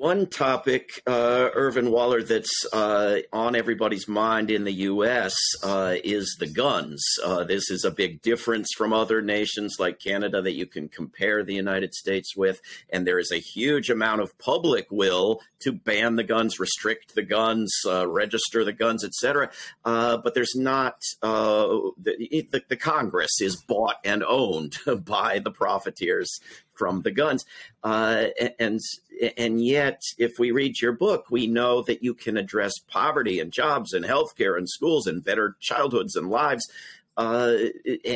One 0.00 0.28
topic, 0.28 1.02
uh, 1.06 1.50
Irvin 1.52 1.90
Waller, 1.90 2.22
that's 2.22 2.64
uh, 2.72 3.18
on 3.34 3.54
everybody's 3.54 4.08
mind 4.08 4.50
in 4.50 4.64
the 4.64 4.72
U.S. 4.72 5.34
Uh, 5.62 5.96
is 6.02 6.38
the 6.40 6.46
guns. 6.46 7.04
Uh, 7.22 7.44
this 7.44 7.70
is 7.70 7.84
a 7.84 7.90
big 7.90 8.22
difference 8.22 8.70
from 8.74 8.94
other 8.94 9.20
nations 9.20 9.76
like 9.78 9.98
Canada 9.98 10.40
that 10.40 10.54
you 10.54 10.64
can 10.64 10.88
compare 10.88 11.44
the 11.44 11.52
United 11.52 11.92
States 11.92 12.34
with. 12.34 12.62
And 12.88 13.06
there 13.06 13.18
is 13.18 13.30
a 13.30 13.40
huge 13.40 13.90
amount 13.90 14.22
of 14.22 14.38
public 14.38 14.86
will 14.90 15.42
to 15.58 15.70
ban 15.72 16.16
the 16.16 16.24
guns, 16.24 16.58
restrict 16.58 17.14
the 17.14 17.22
guns, 17.22 17.70
uh, 17.86 18.08
register 18.08 18.64
the 18.64 18.72
guns, 18.72 19.04
etc. 19.04 19.50
Uh, 19.84 20.16
but 20.16 20.32
there's 20.32 20.54
not, 20.56 21.02
the, 21.20 21.92
the, 22.50 22.62
the 22.70 22.76
Congress 22.76 23.42
is 23.42 23.62
bought 23.68 23.96
and 24.02 24.24
owned 24.24 24.78
by 25.04 25.40
the 25.40 25.50
profiteers 25.50 26.40
from 26.80 27.02
the 27.02 27.10
guns. 27.10 27.44
Uh, 27.84 28.28
and 28.58 28.80
and 29.37 29.62
yet, 29.62 30.00
if 30.16 30.32
we 30.38 30.50
read 30.50 30.80
your 30.80 30.92
book, 30.92 31.26
we 31.30 31.46
know 31.46 31.82
that 31.82 32.02
you 32.02 32.14
can 32.14 32.38
address 32.38 32.72
poverty 32.88 33.38
and 33.38 33.52
jobs 33.52 33.92
and 33.92 34.02
healthcare 34.02 34.56
and 34.56 34.66
schools 34.66 35.06
and 35.06 35.22
better 35.22 35.56
childhoods 35.60 36.16
and 36.16 36.30
lives, 36.30 36.64
uh, 37.18 37.54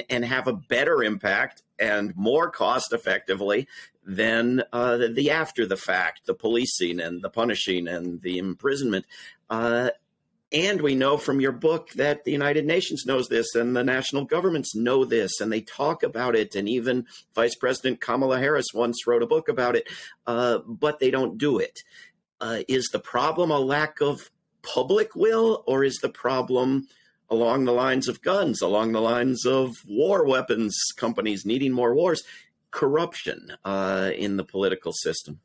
and 0.08 0.24
have 0.24 0.48
a 0.48 0.54
better 0.54 1.02
impact 1.02 1.62
and 1.78 2.16
more 2.16 2.50
cost 2.50 2.94
effectively 2.94 3.68
than 4.06 4.62
uh, 4.72 4.96
the 4.96 5.30
after 5.30 5.66
the 5.66 5.76
fact, 5.76 6.24
the 6.24 6.34
policing 6.34 7.00
and 7.00 7.20
the 7.20 7.28
punishing 7.30 7.86
and 7.86 8.22
the 8.22 8.38
imprisonment. 8.38 9.04
And 10.54 10.80
we 10.80 10.94
know 10.94 11.18
from 11.18 11.40
your 11.40 11.50
book 11.50 11.90
that 11.94 12.22
the 12.22 12.30
United 12.30 12.64
Nations 12.64 13.04
knows 13.06 13.26
this 13.26 13.56
and 13.56 13.74
the 13.74 13.82
national 13.82 14.24
governments 14.24 14.76
know 14.76 15.04
this 15.04 15.40
and 15.40 15.52
they 15.52 15.60
talk 15.60 16.04
about 16.04 16.36
it. 16.36 16.54
And 16.54 16.68
even 16.68 17.06
Vice 17.34 17.56
President 17.56 18.00
Kamala 18.00 18.38
Harris 18.38 18.68
once 18.72 19.04
wrote 19.04 19.24
a 19.24 19.26
book 19.26 19.48
about 19.48 19.74
it, 19.74 19.88
uh, 20.28 20.58
but 20.58 21.00
they 21.00 21.10
don't 21.10 21.38
do 21.38 21.58
it. 21.58 21.82
Uh, 22.40 22.60
is 22.68 22.88
the 22.92 23.00
problem 23.00 23.50
a 23.50 23.58
lack 23.58 24.00
of 24.00 24.30
public 24.62 25.16
will 25.16 25.64
or 25.66 25.82
is 25.82 25.96
the 25.96 26.08
problem 26.08 26.86
along 27.28 27.64
the 27.64 27.72
lines 27.72 28.06
of 28.06 28.22
guns, 28.22 28.62
along 28.62 28.92
the 28.92 29.00
lines 29.00 29.44
of 29.44 29.72
war 29.88 30.24
weapons 30.24 30.78
companies 30.96 31.44
needing 31.44 31.72
more 31.72 31.96
wars, 31.96 32.22
corruption 32.70 33.56
uh, 33.64 34.12
in 34.14 34.36
the 34.36 34.44
political 34.44 34.92
system? 34.92 35.40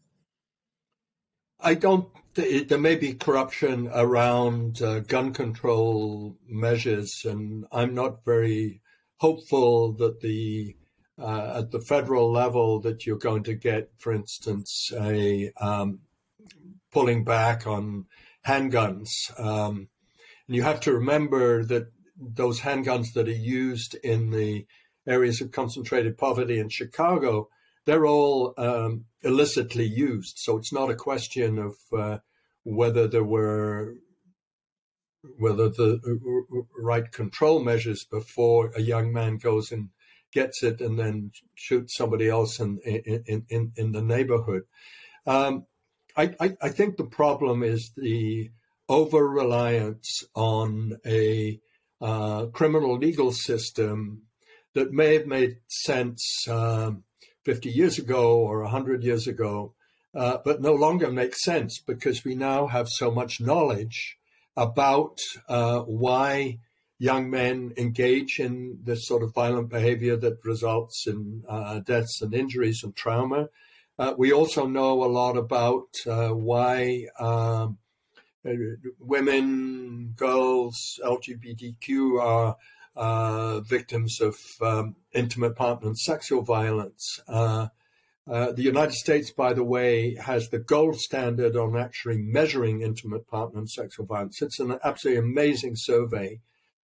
I 1.59 1.73
don't. 1.73 2.07
There 2.39 2.79
may 2.79 2.95
be 2.95 3.13
corruption 3.13 3.89
around 3.93 4.81
uh, 4.81 4.99
gun 5.01 5.33
control 5.33 6.37
measures, 6.47 7.25
and 7.25 7.65
I'm 7.71 7.93
not 7.93 8.23
very 8.23 8.81
hopeful 9.17 9.93
that 9.93 10.21
the 10.21 10.75
uh, 11.17 11.59
at 11.59 11.71
the 11.71 11.81
federal 11.81 12.31
level 12.31 12.79
that 12.79 13.05
you're 13.05 13.17
going 13.17 13.43
to 13.43 13.55
get, 13.55 13.89
for 13.97 14.13
instance, 14.13 14.89
a 14.97 15.51
um, 15.59 15.99
pulling 16.91 17.25
back 17.25 17.67
on 17.67 18.05
handguns. 18.47 19.09
Um, 19.37 19.89
and 20.47 20.55
you 20.55 20.63
have 20.63 20.79
to 20.81 20.93
remember 20.93 21.65
that 21.65 21.91
those 22.17 22.61
handguns 22.61 23.13
that 23.15 23.27
are 23.27 23.31
used 23.31 23.95
in 23.95 24.29
the 24.29 24.65
areas 25.05 25.41
of 25.41 25.51
concentrated 25.51 26.17
poverty 26.17 26.57
in 26.57 26.69
Chicago 26.69 27.49
they're 27.89 28.05
all 28.05 28.53
um, 28.57 29.05
illicitly 29.23 29.85
used. 29.85 30.37
So 30.37 30.57
it's 30.57 30.71
not 30.71 30.91
a 30.91 30.95
question 30.95 31.57
of 31.57 31.75
uh, 31.97 32.17
whether 32.69 33.07
there 33.07 33.23
were 33.23 33.95
whether 35.37 35.69
the 35.69 35.99
uh, 36.05 36.81
right 36.81 37.11
control 37.11 37.61
measures 37.61 38.05
before 38.05 38.71
a 38.75 38.81
young 38.81 39.11
man 39.11 39.37
goes 39.37 39.71
and 39.71 39.89
gets 40.31 40.63
it 40.63 40.79
and 40.79 40.97
then 40.97 41.31
shoots 41.55 41.95
somebody 41.95 42.29
else 42.29 42.59
in 42.59 42.79
in 42.85 43.45
in, 43.49 43.71
in 43.75 43.91
the 43.91 44.01
neighborhood. 44.01 44.63
Um, 45.25 45.65
I, 46.15 46.35
I, 46.39 46.57
I 46.61 46.69
think 46.69 46.97
the 46.97 47.05
problem 47.05 47.63
is 47.63 47.91
the 47.95 48.49
over 48.87 49.27
reliance 49.27 50.23
on 50.35 50.97
a 51.05 51.59
uh, 52.01 52.47
criminal 52.47 52.97
legal 52.97 53.31
system 53.31 54.23
that 54.73 54.91
may 54.91 55.15
have 55.15 55.27
made 55.27 55.57
sense 55.67 56.47
um, 56.47 57.03
50 57.45 57.69
years 57.69 57.99
ago 57.99 58.39
or 58.39 58.61
100 58.61 59.03
years 59.03 59.27
ago, 59.27 59.73
uh, 60.19 60.37
but 60.43 60.61
no 60.61 60.73
longer 60.73 61.09
makes 61.09 61.41
sense 61.41 61.79
because 61.79 62.25
we 62.25 62.35
now 62.35 62.67
have 62.67 62.89
so 62.89 63.09
much 63.09 63.39
knowledge 63.39 64.17
about 64.57 65.17
uh, 65.47 65.79
why 65.79 66.59
young 66.97 67.29
men 67.29 67.71
engage 67.77 68.37
in 68.37 68.77
this 68.83 69.07
sort 69.07 69.23
of 69.23 69.33
violent 69.33 69.69
behavior 69.69 70.17
that 70.17 70.43
results 70.43 71.07
in 71.07 71.41
uh, 71.47 71.79
deaths 71.79 72.21
and 72.21 72.33
injuries 72.33 72.81
and 72.83 72.93
trauma. 72.97 73.47
Uh, 73.97 74.13
we 74.17 74.33
also 74.33 74.65
know 74.65 75.05
a 75.05 75.13
lot 75.21 75.37
about 75.37 75.87
uh, 76.05 76.27
why 76.29 77.05
um, 77.17 77.77
women, 78.99 80.13
girls, 80.17 80.99
LGBTQ 81.01 82.21
are 82.21 82.57
uh, 82.97 83.61
victims 83.61 84.19
of 84.19 84.35
um, 84.61 84.97
intimate 85.13 85.55
partner 85.55 85.87
and 85.87 85.97
sexual 85.97 86.41
violence. 86.41 87.21
Uh, 87.25 87.67
uh, 88.29 88.51
the 88.51 88.61
United 88.61 88.93
States, 88.93 89.31
by 89.31 89.53
the 89.53 89.63
way, 89.63 90.13
has 90.15 90.49
the 90.49 90.59
gold 90.59 90.99
standard 90.99 91.55
on 91.55 91.75
actually 91.75 92.19
measuring 92.19 92.81
intimate 92.81 93.27
partner 93.27 93.59
and 93.59 93.69
sexual 93.69 94.05
violence. 94.05 94.41
It's 94.41 94.59
an 94.59 94.77
absolutely 94.83 95.23
amazing 95.23 95.75
survey 95.75 96.39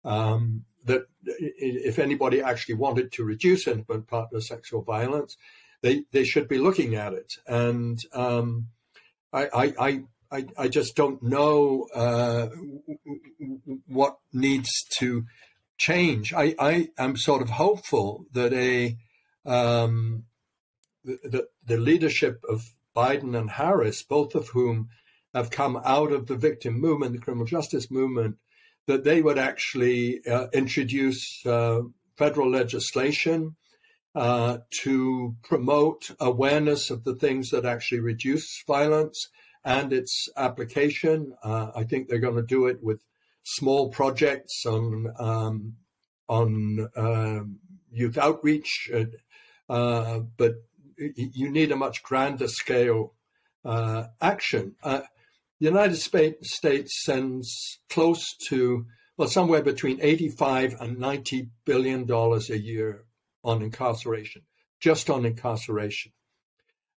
um, 0.05 0.65
that, 0.85 1.05
if 1.25 1.97
anybody 1.97 2.43
actually 2.43 2.75
wanted 2.75 3.11
to 3.13 3.23
reduce 3.23 3.67
intimate 3.67 4.05
partner 4.05 4.39
sexual 4.39 4.83
violence, 4.83 5.35
they, 5.81 6.03
they 6.11 6.25
should 6.25 6.47
be 6.47 6.59
looking 6.59 6.93
at 6.93 7.13
it. 7.13 7.33
And 7.47 7.99
um, 8.13 8.67
I, 9.33 9.73
I, 9.79 10.03
I, 10.31 10.45
I, 10.55 10.67
just 10.67 10.95
don't 10.95 11.23
know 11.23 11.87
uh, 11.95 12.49
what 13.87 14.17
needs 14.31 14.69
to 14.99 15.25
change. 15.77 16.33
I, 16.33 16.53
I 16.59 16.89
am 16.99 17.17
sort 17.17 17.41
of 17.41 17.49
hopeful 17.49 18.25
that 18.33 18.53
a 18.53 18.95
um, 19.45 20.25
the, 21.03 21.47
the 21.65 21.77
leadership 21.77 22.43
of 22.47 22.73
Biden 22.95 23.37
and 23.37 23.49
Harris, 23.49 24.03
both 24.03 24.35
of 24.35 24.49
whom 24.49 24.89
have 25.33 25.49
come 25.49 25.81
out 25.85 26.11
of 26.11 26.27
the 26.27 26.35
victim 26.35 26.79
movement, 26.79 27.13
the 27.13 27.19
criminal 27.19 27.45
justice 27.45 27.89
movement, 27.89 28.37
that 28.87 29.03
they 29.03 29.21
would 29.21 29.37
actually 29.37 30.25
uh, 30.25 30.47
introduce 30.53 31.45
uh, 31.45 31.81
federal 32.17 32.49
legislation 32.49 33.55
uh, 34.13 34.57
to 34.69 35.35
promote 35.43 36.11
awareness 36.19 36.89
of 36.89 37.03
the 37.05 37.15
things 37.15 37.49
that 37.51 37.65
actually 37.65 38.01
reduce 38.01 38.63
violence 38.67 39.29
and 39.63 39.93
its 39.93 40.27
application. 40.35 41.33
Uh, 41.43 41.71
I 41.75 41.83
think 41.83 42.07
they're 42.07 42.19
going 42.19 42.35
to 42.35 42.41
do 42.41 42.65
it 42.67 42.83
with 42.83 43.01
small 43.43 43.89
projects 43.89 44.65
on 44.65 45.13
um, 45.17 45.73
on 46.27 46.89
uh, 46.95 47.41
youth 47.91 48.17
outreach, 48.17 48.89
uh, 48.93 49.05
uh, 49.71 50.19
but 50.37 50.55
you 51.15 51.49
need 51.49 51.71
a 51.71 51.75
much 51.75 52.03
grander 52.03 52.47
scale 52.47 53.13
uh, 53.65 54.05
action. 54.19 54.75
Uh, 54.83 55.01
the 55.59 55.67
United 55.67 55.97
States 55.97 57.03
sends 57.03 57.79
close 57.89 58.35
to 58.49 58.85
well 59.17 59.27
somewhere 59.27 59.61
between 59.61 59.99
85 60.01 60.75
and 60.79 60.97
90 60.97 61.49
billion 61.65 62.05
dollars 62.05 62.49
a 62.49 62.59
year 62.59 63.03
on 63.43 63.61
incarceration, 63.61 64.43
just 64.79 65.09
on 65.09 65.25
incarceration, 65.25 66.11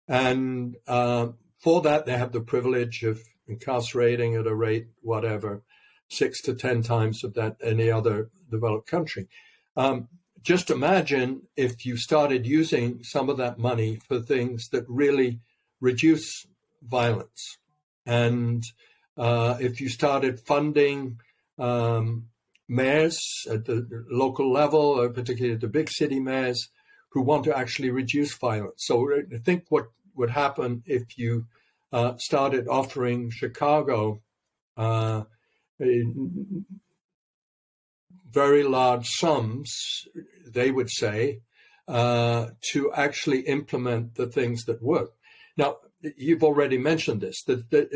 and 0.08 0.76
for 0.86 1.82
that 1.82 2.06
they 2.06 2.16
have 2.16 2.32
the 2.32 2.40
privilege 2.40 3.02
of 3.02 3.20
incarcerating 3.46 4.34
at 4.34 4.46
a 4.46 4.54
rate 4.54 4.86
whatever 5.02 5.62
six 6.08 6.40
to 6.42 6.54
10 6.54 6.82
times 6.82 7.24
of 7.24 7.34
that 7.34 7.56
any 7.62 7.90
other 7.90 8.30
developed 8.50 8.88
country. 8.88 9.28
Um, 9.76 10.08
just 10.44 10.70
imagine 10.70 11.42
if 11.56 11.86
you 11.86 11.96
started 11.96 12.46
using 12.46 13.02
some 13.02 13.28
of 13.30 13.38
that 13.38 13.58
money 13.58 13.98
for 14.06 14.20
things 14.20 14.68
that 14.68 14.84
really 14.88 15.40
reduce 15.80 16.46
violence. 16.82 17.58
And 18.06 18.62
uh, 19.16 19.56
if 19.58 19.80
you 19.80 19.88
started 19.88 20.38
funding 20.40 21.18
um, 21.58 22.26
mayors 22.68 23.18
at 23.50 23.64
the 23.64 23.86
local 24.10 24.52
level, 24.52 25.00
or 25.00 25.08
particularly 25.08 25.56
the 25.56 25.68
big 25.68 25.90
city 25.90 26.20
mayors, 26.20 26.68
who 27.10 27.22
want 27.22 27.44
to 27.44 27.56
actually 27.56 27.90
reduce 27.90 28.36
violence. 28.36 28.84
So 28.86 29.08
I 29.14 29.38
think 29.38 29.64
what 29.70 29.86
would 30.14 30.30
happen 30.30 30.82
if 30.84 31.16
you 31.16 31.46
uh, 31.92 32.14
started 32.18 32.68
offering 32.68 33.30
Chicago 33.30 34.20
uh, 34.76 35.22
very 38.34 38.64
large 38.64 39.06
sums, 39.06 39.70
they 40.46 40.70
would 40.70 40.90
say, 40.90 41.40
uh, 41.88 42.48
to 42.72 42.92
actually 42.92 43.40
implement 43.40 44.14
the 44.14 44.26
things 44.26 44.64
that 44.64 44.82
work. 44.82 45.10
Now, 45.56 45.76
you've 46.16 46.44
already 46.44 46.78
mentioned 46.78 47.20
this 47.20 47.42
that, 47.44 47.70
that 47.70 47.86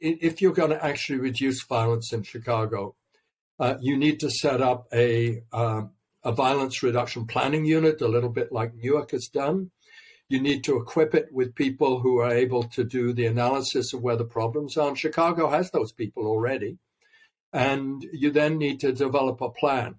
if 0.00 0.40
you're 0.40 0.52
going 0.52 0.70
to 0.70 0.84
actually 0.84 1.18
reduce 1.18 1.62
violence 1.64 2.12
in 2.12 2.22
Chicago, 2.22 2.96
uh, 3.58 3.74
you 3.80 3.96
need 3.96 4.20
to 4.20 4.30
set 4.30 4.60
up 4.60 4.86
a 4.92 5.42
um, 5.52 5.90
a 6.24 6.32
violence 6.32 6.82
reduction 6.82 7.26
planning 7.26 7.64
unit, 7.66 8.00
a 8.00 8.08
little 8.08 8.30
bit 8.30 8.50
like 8.50 8.74
Newark 8.74 9.10
has 9.10 9.28
done. 9.28 9.70
You 10.28 10.40
need 10.40 10.64
to 10.64 10.78
equip 10.78 11.14
it 11.14 11.28
with 11.30 11.54
people 11.54 12.00
who 12.00 12.18
are 12.18 12.32
able 12.32 12.62
to 12.62 12.82
do 12.82 13.12
the 13.12 13.26
analysis 13.26 13.92
of 13.92 14.00
where 14.00 14.16
the 14.16 14.24
problems 14.24 14.76
are. 14.78 14.88
And 14.88 14.98
Chicago 14.98 15.50
has 15.50 15.70
those 15.70 15.92
people 15.92 16.26
already. 16.26 16.78
And 17.54 18.04
you 18.12 18.30
then 18.30 18.58
need 18.58 18.80
to 18.80 18.92
develop 18.92 19.40
a 19.40 19.48
plan. 19.48 19.94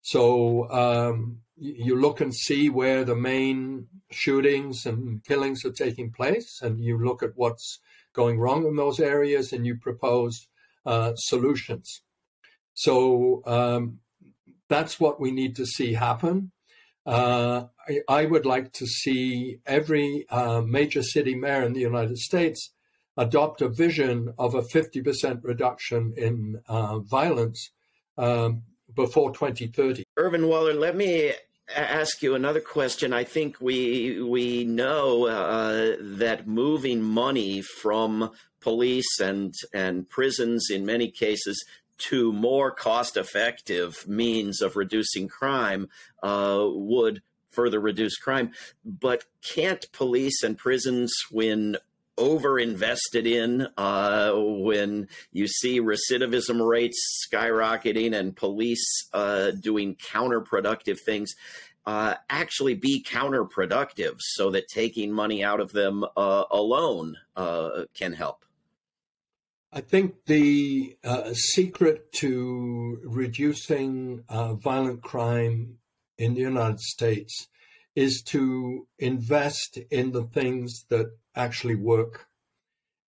So 0.00 0.70
um, 0.70 1.40
you 1.56 2.00
look 2.00 2.20
and 2.20 2.32
see 2.34 2.70
where 2.70 3.04
the 3.04 3.16
main 3.16 3.88
shootings 4.10 4.86
and 4.86 5.22
killings 5.24 5.64
are 5.64 5.72
taking 5.72 6.12
place, 6.12 6.60
and 6.62 6.80
you 6.80 6.96
look 7.04 7.22
at 7.22 7.32
what's 7.34 7.80
going 8.14 8.38
wrong 8.38 8.64
in 8.64 8.76
those 8.76 9.00
areas, 9.00 9.52
and 9.52 9.66
you 9.66 9.76
propose 9.76 10.46
uh, 10.86 11.14
solutions. 11.16 12.02
So 12.74 13.42
um, 13.44 13.98
that's 14.68 15.00
what 15.00 15.20
we 15.20 15.32
need 15.32 15.56
to 15.56 15.66
see 15.66 15.94
happen. 15.94 16.52
Uh, 17.04 17.64
I, 17.88 18.00
I, 18.08 18.24
would 18.26 18.44
like 18.44 18.72
to 18.74 18.86
see 18.86 19.60
every 19.64 20.26
uh, 20.28 20.60
major 20.60 21.02
city 21.02 21.34
mayor 21.34 21.62
in 21.62 21.72
the 21.72 21.80
United 21.80 22.18
States 22.18 22.70
adopt 23.18 23.60
a 23.60 23.68
vision 23.68 24.32
of 24.38 24.54
a 24.54 24.62
50% 24.62 25.40
reduction 25.42 26.14
in 26.16 26.62
uh, 26.68 27.00
violence 27.00 27.70
um, 28.16 28.62
before 28.94 29.32
2030. 29.32 30.04
Irvin 30.16 30.46
Waller, 30.46 30.72
let 30.72 30.96
me 30.96 31.32
ask 31.76 32.22
you 32.22 32.34
another 32.34 32.60
question. 32.60 33.12
I 33.12 33.24
think 33.24 33.60
we 33.60 34.22
we 34.22 34.64
know 34.64 35.26
uh, 35.26 35.96
that 36.00 36.46
moving 36.46 37.02
money 37.02 37.60
from 37.60 38.30
police 38.60 39.20
and 39.20 39.52
and 39.74 40.08
prisons 40.08 40.68
in 40.70 40.86
many 40.86 41.10
cases 41.10 41.62
to 41.98 42.32
more 42.32 42.70
cost 42.70 43.16
effective 43.16 44.06
means 44.06 44.62
of 44.62 44.76
reducing 44.76 45.26
crime 45.28 45.88
uh, 46.22 46.64
would 46.64 47.20
further 47.50 47.80
reduce 47.80 48.16
crime. 48.16 48.52
But 48.84 49.24
can't 49.42 49.90
police 49.92 50.44
and 50.44 50.56
prisons, 50.56 51.12
when 51.30 51.76
over 52.18 52.58
invested 52.58 53.26
in, 53.26 53.66
uh, 53.78 54.32
when 54.34 55.08
you 55.32 55.46
see 55.46 55.80
recidivism 55.80 56.66
rates 56.66 57.26
skyrocketing 57.26 58.14
and 58.14 58.36
police 58.36 59.08
uh, 59.14 59.52
doing 59.52 59.94
counterproductive 59.96 60.98
things, 61.06 61.34
uh, 61.86 62.14
actually 62.28 62.74
be 62.74 63.02
counterproductive 63.02 64.16
so 64.18 64.50
that 64.50 64.68
taking 64.68 65.10
money 65.10 65.42
out 65.42 65.60
of 65.60 65.72
them 65.72 66.04
uh, 66.16 66.44
alone 66.50 67.16
uh, 67.34 67.84
can 67.94 68.12
help? 68.12 68.44
I 69.72 69.80
think 69.80 70.14
the 70.26 70.96
uh, 71.04 71.32
secret 71.32 72.12
to 72.14 73.00
reducing 73.04 74.24
violent 74.28 75.02
crime 75.02 75.78
in 76.18 76.34
the 76.34 76.40
United 76.40 76.80
States 76.80 77.48
is 77.98 78.22
to 78.22 78.86
invest 79.00 79.76
in 79.90 80.12
the 80.12 80.22
things 80.22 80.84
that 80.88 81.10
actually 81.34 81.74
work 81.74 82.26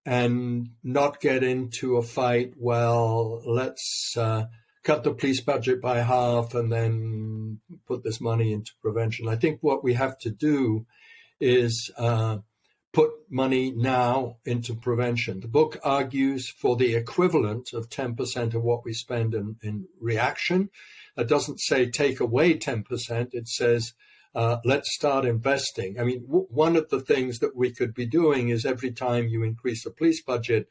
and 0.05 0.71
not 0.83 1.21
get 1.21 1.45
into 1.45 1.97
a 1.97 2.03
fight. 2.03 2.55
Well, 2.57 3.41
let's 3.47 4.17
uh, 4.17 4.47
cut 4.83 5.05
the 5.05 5.15
police 5.15 5.43
budget 5.43 5.81
by 5.81 5.99
half 5.99 6.57
and 6.57 6.73
then 6.73 7.61
put 7.87 8.03
this 8.03 8.21
money 8.21 8.53
into 8.53 8.73
prevention. 8.83 9.29
I 9.29 9.37
think 9.37 9.61
what 9.61 9.85
we 9.85 9.95
have 9.95 10.19
to 10.23 10.31
do 10.31 10.87
is 11.39 11.93
uh, 11.97 12.39
put 12.93 13.13
money 13.31 13.71
now 13.71 14.39
into 14.45 14.75
prevention. 14.75 15.39
The 15.39 15.47
book 15.47 15.79
argues 15.85 16.49
for 16.49 16.75
the 16.75 16.97
equivalent 16.97 17.75
of 17.75 17.89
10% 17.91 18.55
of 18.55 18.63
what 18.65 18.85
we 18.85 18.93
spend 18.93 19.35
in, 19.35 19.55
in 19.63 19.87
reaction. 20.01 20.69
It 21.17 21.29
doesn't 21.29 21.61
say 21.61 21.89
take 21.89 22.19
away 22.19 22.59
10%, 22.59 23.29
it 23.35 23.47
says 23.47 23.93
uh, 24.35 24.59
let's 24.65 24.95
start 24.95 25.25
investing. 25.25 25.99
I 25.99 26.05
mean, 26.05 26.25
w- 26.27 26.47
one 26.51 26.77
of 26.77 26.89
the 26.89 27.01
things 27.01 27.41
that 27.41 27.57
we 27.57 27.73
could 27.73 27.95
be 27.95 28.07
doing 28.07 28.49
is 28.49 28.65
every 28.65 28.93
time 28.93 29.29
you 29.29 29.43
increase 29.43 29.85
the 29.85 29.91
police 29.91 30.23
budget, 30.23 30.69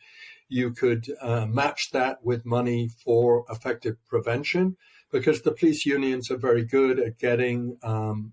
you 0.48 0.72
could 0.72 1.06
uh, 1.22 1.46
match 1.46 1.92
that 1.92 2.24
with 2.24 2.46
money 2.46 2.90
for 3.04 3.46
effective 3.50 3.98
prevention 4.08 4.78
because 5.12 5.42
the 5.42 5.52
police 5.52 5.86
unions 5.86 6.30
are 6.32 6.38
very 6.38 6.64
good 6.64 7.00
at 7.00 7.20
getting 7.20 7.78
um, 7.84 8.32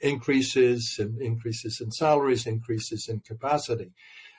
increases 0.00 0.96
and 0.98 1.20
increases 1.20 1.80
in 1.80 1.90
salaries, 1.90 2.46
increases 2.46 3.08
in 3.08 3.20
capacity. 3.20 3.92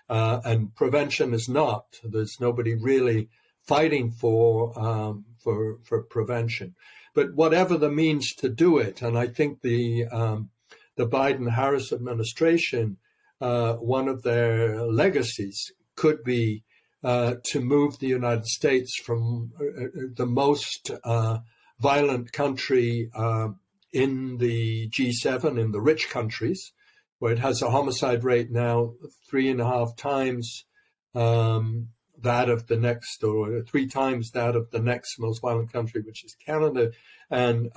Uh, 0.09 0.41
and 0.43 0.75
prevention 0.75 1.33
is 1.33 1.47
not. 1.47 1.85
There's 2.03 2.37
nobody 2.39 2.75
really 2.75 3.29
fighting 3.63 4.11
for 4.11 4.77
um, 4.77 5.25
for 5.41 5.77
for 5.83 6.03
prevention. 6.03 6.75
But 7.13 7.33
whatever 7.33 7.77
the 7.77 7.91
means 7.91 8.33
to 8.35 8.49
do 8.49 8.77
it, 8.77 9.01
and 9.01 9.17
I 9.17 9.27
think 9.27 9.61
the 9.61 10.05
um, 10.05 10.49
the 10.95 11.07
Biden 11.07 11.49
Harris 11.49 11.91
administration, 11.91 12.97
uh, 13.39 13.73
one 13.73 14.07
of 14.07 14.23
their 14.23 14.81
legacies 14.85 15.71
could 15.95 16.23
be 16.23 16.63
uh, 17.03 17.35
to 17.45 17.59
move 17.59 17.99
the 17.99 18.07
United 18.07 18.45
States 18.45 18.95
from 18.95 19.51
uh, 19.59 19.65
uh 19.65 19.87
the 20.15 20.25
most 20.25 20.91
uh, 21.03 21.39
violent 21.79 22.31
country 22.31 23.09
uh, 23.15 23.49
in 23.91 24.37
the 24.37 24.89
G7, 24.89 25.59
in 25.59 25.71
the 25.71 25.81
rich 25.81 26.09
countries, 26.09 26.71
where 27.19 27.33
it 27.33 27.39
has 27.39 27.61
a 27.61 27.71
homicide 27.71 28.23
rate 28.23 28.51
now 28.51 28.93
three 29.29 29.49
and 29.49 29.59
a 29.59 29.65
half 29.65 29.95
times 29.95 30.65
um, 31.13 31.89
that 32.21 32.49
of 32.49 32.67
the 32.67 32.77
next, 32.77 33.23
or 33.23 33.61
three 33.61 33.87
times 33.87 34.31
that 34.31 34.55
of 34.55 34.71
the 34.71 34.79
next 34.79 35.19
most 35.19 35.41
violent 35.41 35.71
country, 35.71 36.01
which 36.01 36.23
is 36.23 36.35
Canada, 36.35 36.91
and 37.29 37.69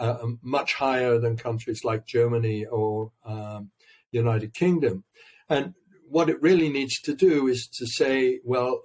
much 0.43 0.75
higher 0.75 1.19
than 1.19 1.37
countries 1.37 1.85
like 1.85 2.07
Germany 2.07 2.65
or 2.65 3.13
um, 3.25 3.71
United 4.11 4.55
Kingdom. 4.55 5.05
And 5.49 5.75
what 6.09 6.29
it 6.29 6.43
really 6.43 6.69
needs 6.69 7.01
to 7.03 7.15
do 7.15 7.47
is 7.47 7.69
to 7.79 7.87
say, 7.87 8.41
well, 8.45 8.83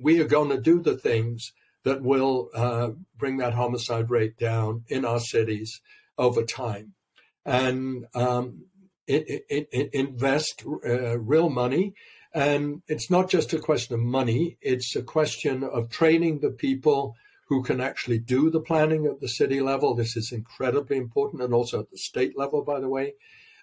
we 0.00 0.20
are 0.20 0.26
going 0.26 0.50
to 0.50 0.60
do 0.60 0.80
the 0.80 0.96
things 0.96 1.52
that 1.84 2.02
will 2.02 2.50
uh, 2.54 2.90
bring 3.16 3.38
that 3.38 3.54
homicide 3.54 4.10
rate 4.10 4.36
down 4.38 4.84
in 4.88 5.04
our 5.04 5.20
cities 5.20 5.80
over 6.16 6.42
time 6.42 6.94
and 7.48 8.04
um, 8.14 8.64
it, 9.06 9.44
it, 9.48 9.68
it 9.72 9.90
invest 9.94 10.64
uh, 10.66 11.18
real 11.18 11.48
money. 11.48 11.94
And 12.34 12.82
it's 12.88 13.10
not 13.10 13.30
just 13.30 13.52
a 13.52 13.58
question 13.58 13.94
of 13.94 14.00
money, 14.00 14.58
it's 14.60 14.94
a 14.96 15.02
question 15.02 15.64
of 15.64 15.88
training 15.88 16.40
the 16.40 16.50
people 16.50 17.16
who 17.48 17.62
can 17.62 17.80
actually 17.80 18.18
do 18.18 18.50
the 18.50 18.60
planning 18.60 19.06
at 19.06 19.20
the 19.20 19.28
city 19.28 19.60
level. 19.60 19.94
This 19.94 20.16
is 20.16 20.32
incredibly 20.32 20.98
important, 20.98 21.42
and 21.42 21.54
also 21.54 21.80
at 21.80 21.90
the 21.90 21.98
state 21.98 22.36
level, 22.36 22.62
by 22.62 22.80
the 22.80 22.88
way. 22.88 23.14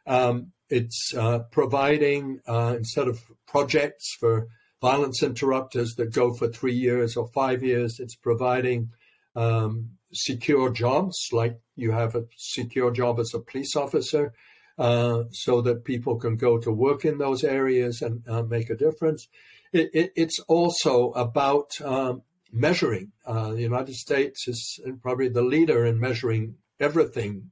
Um, 0.07 0.51
it's 0.69 1.13
uh, 1.15 1.39
providing, 1.51 2.39
uh, 2.47 2.73
instead 2.77 3.07
of 3.07 3.19
projects 3.47 4.15
for 4.19 4.47
violence 4.81 5.23
interrupters 5.23 5.95
that 5.95 6.13
go 6.13 6.33
for 6.33 6.47
three 6.47 6.73
years 6.73 7.15
or 7.15 7.27
five 7.27 7.63
years. 7.63 7.99
It's 7.99 8.15
providing 8.15 8.89
um, 9.35 9.91
secure 10.13 10.69
jobs, 10.71 11.29
like 11.31 11.59
you 11.75 11.91
have 11.91 12.15
a 12.15 12.25
secure 12.37 12.91
job 12.91 13.19
as 13.19 13.33
a 13.33 13.39
police 13.39 13.75
officer, 13.75 14.33
uh, 14.77 15.23
so 15.31 15.61
that 15.61 15.85
people 15.85 16.17
can 16.17 16.35
go 16.35 16.57
to 16.57 16.71
work 16.71 17.05
in 17.05 17.17
those 17.17 17.43
areas 17.43 18.01
and 18.01 18.27
uh, 18.27 18.43
make 18.43 18.69
a 18.69 18.75
difference. 18.75 19.27
It, 19.71 19.89
it, 19.93 20.11
it's 20.15 20.39
also 20.47 21.11
about 21.11 21.71
um, 21.81 22.23
measuring. 22.51 23.11
Uh, 23.25 23.51
the 23.51 23.61
United 23.61 23.95
States 23.95 24.47
is 24.47 24.79
probably 25.01 25.29
the 25.29 25.41
leader 25.41 25.85
in 25.85 25.99
measuring 25.99 26.55
everything, 26.79 27.51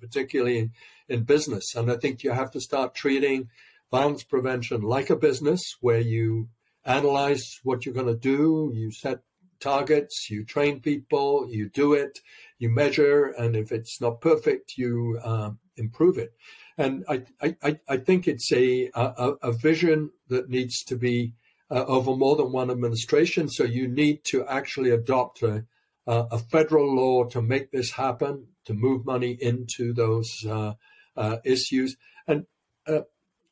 particularly 0.00 0.58
in, 0.58 0.72
in 1.08 1.24
business. 1.24 1.74
And 1.74 1.90
I 1.90 1.96
think 1.96 2.22
you 2.22 2.30
have 2.30 2.50
to 2.52 2.60
start 2.60 2.94
treating 2.94 3.48
violence 3.90 4.24
prevention 4.24 4.80
like 4.82 5.10
a 5.10 5.16
business 5.16 5.60
where 5.80 6.00
you 6.00 6.48
analyze 6.84 7.60
what 7.62 7.84
you're 7.84 7.94
going 7.94 8.06
to 8.06 8.16
do, 8.16 8.72
you 8.74 8.90
set 8.90 9.20
targets, 9.60 10.28
you 10.30 10.44
train 10.44 10.80
people, 10.80 11.46
you 11.48 11.68
do 11.68 11.94
it, 11.94 12.18
you 12.58 12.68
measure, 12.68 13.26
and 13.38 13.54
if 13.54 13.70
it's 13.70 14.00
not 14.00 14.20
perfect, 14.20 14.76
you 14.76 15.20
uh, 15.22 15.50
improve 15.76 16.18
it. 16.18 16.32
And 16.78 17.04
I, 17.08 17.24
I, 17.40 17.78
I 17.88 17.96
think 17.98 18.26
it's 18.26 18.50
a, 18.52 18.90
a, 18.94 19.34
a 19.42 19.52
vision 19.52 20.10
that 20.28 20.48
needs 20.48 20.82
to 20.84 20.96
be 20.96 21.34
uh, 21.70 21.84
over 21.86 22.16
more 22.16 22.36
than 22.36 22.52
one 22.52 22.70
administration. 22.70 23.48
So 23.48 23.64
you 23.64 23.88
need 23.88 24.24
to 24.24 24.46
actually 24.46 24.90
adopt 24.90 25.42
a, 25.42 25.64
a 26.06 26.38
federal 26.38 26.94
law 26.94 27.24
to 27.24 27.42
make 27.42 27.70
this 27.70 27.92
happen, 27.92 28.46
to 28.64 28.74
move 28.74 29.04
money 29.04 29.36
into 29.40 29.92
those 29.92 30.30
uh, 30.48 30.74
uh, 31.16 31.36
issues. 31.44 31.96
And 32.26 32.46
uh, 32.86 33.00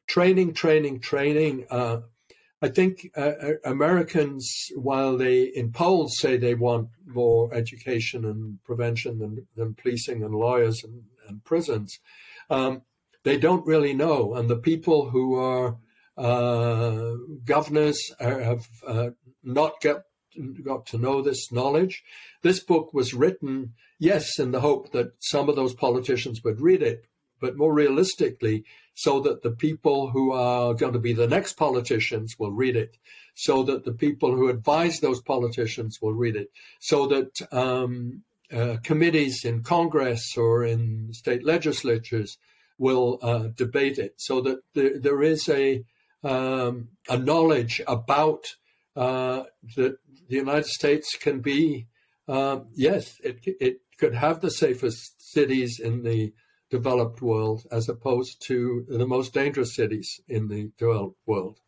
training, 0.07 0.55
training, 0.55 1.01
training. 1.01 1.67
Uh, 1.71 2.01
I 2.63 2.69
think 2.69 3.11
uh, 3.17 3.33
Americans, 3.65 4.71
while 4.75 5.17
they 5.17 5.45
in 5.45 5.73
polls 5.73 6.19
say 6.19 6.37
they 6.37 6.55
want 6.55 6.89
more 7.07 7.55
education 7.55 8.25
and 8.27 8.63
prevention 8.65 9.19
than, 9.19 9.47
than 9.57 9.75
policing 9.75 10.23
and 10.23 10.35
lawyers 10.35 10.85
and, 10.85 11.03
and 11.20 11.20
prisons, 11.39 11.99
um, 12.49 12.83
they 13.23 13.39
don't 13.39 13.67
really 13.67 13.95
know. 13.95 14.35
And 14.35 14.49
the 14.49 14.57
people 14.57 15.11
who 15.11 15.37
are 15.37 15.77
uh, 16.17 17.15
governors 17.45 18.01
have 18.19 18.67
uh, 18.87 19.11
not 19.43 19.81
get, 19.81 20.03
got 20.63 20.87
to 20.87 20.99
know 20.99 21.23
this 21.23 21.51
knowledge. 21.53 22.03
This 22.43 22.61
book 22.61 22.93
was 22.93 23.15
written, 23.15 23.75
yes, 23.99 24.39
in 24.39 24.51
the 24.51 24.61
hope 24.61 24.93
that 24.93 25.13
some 25.21 25.49
of 25.49 25.57
those 25.57 25.75
politicians 25.75 26.43
would 26.45 26.61
read 26.61 26.83
it, 26.83 27.05
but 27.41 27.57
more 27.57 27.73
realistically, 27.73 28.65
so 28.95 29.21
that 29.21 29.43
the 29.43 29.53
people 29.53 30.11
who 30.11 30.33
are 30.33 30.75
going 30.75 30.93
to 30.93 30.99
be 30.99 31.15
the 31.15 31.27
next 31.27 31.55
politicians 31.55 32.37
will 32.39 32.53
read 32.53 32.77
it, 32.77 32.99
so 33.35 33.63
that 33.63 33.85
the 33.85 33.93
people 33.93 34.35
who 34.35 34.49
advise 34.49 35.01
those 35.01 35.23
politicians 35.23 35.99
will 36.03 36.13
read 36.13 36.37
it, 36.37 36.51
so 36.81 37.07
that 37.07 37.41
um, 37.51 38.23
uh, 38.53 38.77
committees 38.83 39.45
in 39.45 39.63
Congress 39.63 40.37
or 40.37 40.65
in 40.65 41.13
state 41.13 41.45
legislatures 41.45 42.39
will 42.79 43.19
uh, 43.23 43.49
debate 43.55 43.99
it, 43.99 44.15
so 44.17 44.41
that 44.41 44.59
there, 44.75 44.99
there 44.99 45.23
is 45.23 45.49
a 45.49 45.85
um, 46.23 46.89
a 47.09 47.17
knowledge 47.17 47.81
about 47.87 48.45
uh, 48.97 49.45
that 49.77 49.97
the 50.29 50.37
United 50.37 50.67
States 50.67 51.17
can 51.17 51.41
be, 51.41 51.87
um, 52.29 52.67
yes, 52.75 53.19
it, 53.25 53.39
it 53.45 53.81
could 53.99 54.15
have 54.15 54.41
the 54.41 54.51
safest 54.51 55.33
cities 55.33 55.81
in 55.81 56.03
the 56.03 56.33
developed 56.71 57.21
world 57.21 57.67
as 57.73 57.89
opposed 57.89 58.41
to 58.47 58.85
the 58.89 59.07
most 59.07 59.35
dangerous 59.35 59.75
cities 59.75 60.21
in 60.29 60.49
the 60.49 60.71
developed 60.79 61.19
world. 61.27 61.59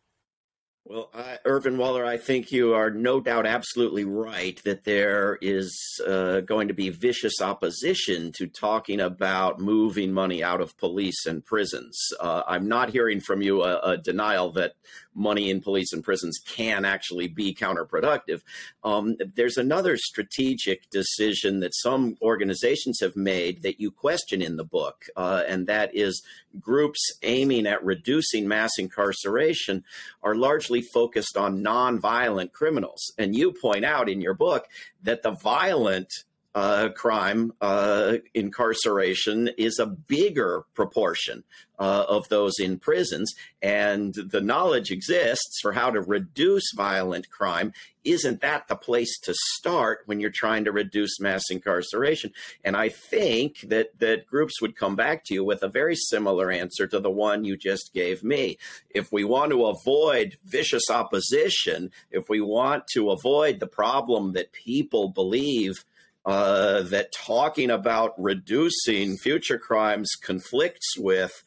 Well, 0.85 1.09
uh, 1.13 1.37
Irvin 1.45 1.77
Waller, 1.77 2.03
I 2.03 2.17
think 2.17 2.51
you 2.51 2.73
are 2.73 2.89
no 2.89 3.21
doubt 3.21 3.45
absolutely 3.45 4.03
right 4.03 4.61
that 4.65 4.83
there 4.83 5.37
is 5.41 5.73
uh, 6.05 6.41
going 6.41 6.67
to 6.67 6.73
be 6.73 6.89
vicious 6.89 7.41
opposition 7.41 8.33
to 8.33 8.47
talking 8.47 8.99
about 8.99 9.61
moving 9.61 10.11
money 10.11 10.43
out 10.43 10.59
of 10.59 10.77
police 10.77 11.25
and 11.25 11.43
prisons. 11.45 11.97
Uh, 12.19 12.43
I'm 12.45 12.67
not 12.67 12.89
hearing 12.89 13.21
from 13.21 13.41
you 13.41 13.63
a, 13.63 13.79
a, 13.79 13.97
denial 13.97 14.51
that 14.53 14.73
money 15.15 15.49
in 15.49 15.61
police 15.61 15.93
and 15.93 16.03
prisons 16.03 16.37
can 16.45 16.83
actually 16.83 17.29
be 17.29 17.55
counterproductive. 17.55 18.41
Um, 18.83 19.15
there's 19.35 19.55
another 19.55 19.95
strategic 19.95 20.89
decision 20.89 21.61
that 21.61 21.75
some 21.75 22.17
organizations 22.21 22.99
have 22.99 23.15
made 23.15 23.61
that 23.61 23.79
you 23.79 23.89
question 23.89 24.41
in 24.41 24.57
the 24.57 24.65
book, 24.65 25.05
uh, 25.15 25.43
and 25.47 25.67
that 25.67 25.95
is 25.95 26.23
groups 26.59 26.99
aiming 27.21 27.67
at 27.67 27.83
reducing 27.83 28.47
mass 28.47 28.71
incarceration 28.77 29.83
are 30.21 30.35
largely 30.35 30.81
focused 30.81 31.37
on 31.37 31.63
nonviolent 31.63 32.51
criminals. 32.51 33.11
And 33.17 33.35
you 33.35 33.51
point 33.53 33.85
out 33.85 34.09
in 34.09 34.21
your 34.21 34.33
book 34.33 34.67
that 35.01 35.23
the 35.23 35.31
violent 35.31 36.11
uh, 36.55 36.89
crime 36.89 37.53
uh, 37.61 38.17
incarceration 38.33 39.49
is 39.57 39.79
a 39.79 39.87
bigger 39.87 40.65
proportion 40.75 41.43
uh, 41.79 42.05
of 42.07 42.29
those 42.29 42.59
in 42.59 42.77
prisons. 42.77 43.33
And 43.61 44.13
the 44.13 44.41
knowledge 44.41 44.91
exists 44.91 45.59
for 45.61 45.73
how 45.73 45.89
to 45.89 45.99
reduce 45.99 46.71
violent 46.75 47.29
crime. 47.29 47.73
Isn't 48.03 48.41
that 48.41 48.67
the 48.67 48.75
place 48.75 49.17
to 49.21 49.33
start 49.55 50.01
when 50.05 50.19
you're 50.19 50.29
trying 50.29 50.65
to 50.65 50.71
reduce 50.71 51.19
mass 51.19 51.43
incarceration? 51.49 52.31
And 52.63 52.77
I 52.77 52.89
think 52.89 53.61
that, 53.61 53.97
that 53.99 54.27
groups 54.27 54.61
would 54.61 54.75
come 54.75 54.95
back 54.95 55.23
to 55.25 55.33
you 55.33 55.43
with 55.43 55.63
a 55.63 55.69
very 55.69 55.95
similar 55.95 56.51
answer 56.51 56.85
to 56.87 56.99
the 56.99 57.09
one 57.09 57.45
you 57.45 57.57
just 57.57 57.93
gave 57.93 58.23
me. 58.23 58.57
If 58.89 59.11
we 59.11 59.23
want 59.23 59.51
to 59.51 59.65
avoid 59.65 60.37
vicious 60.45 60.89
opposition, 60.91 61.91
if 62.11 62.29
we 62.29 62.41
want 62.41 62.87
to 62.93 63.09
avoid 63.09 63.59
the 63.59 63.67
problem 63.67 64.33
that 64.33 64.51
people 64.51 65.09
believe 65.09 65.83
uh, 66.25 66.81
that 66.83 67.11
talking 67.11 67.69
about 67.69 68.13
reducing 68.17 69.17
future 69.17 69.57
crimes 69.57 70.11
conflicts 70.21 70.97
with 70.97 71.43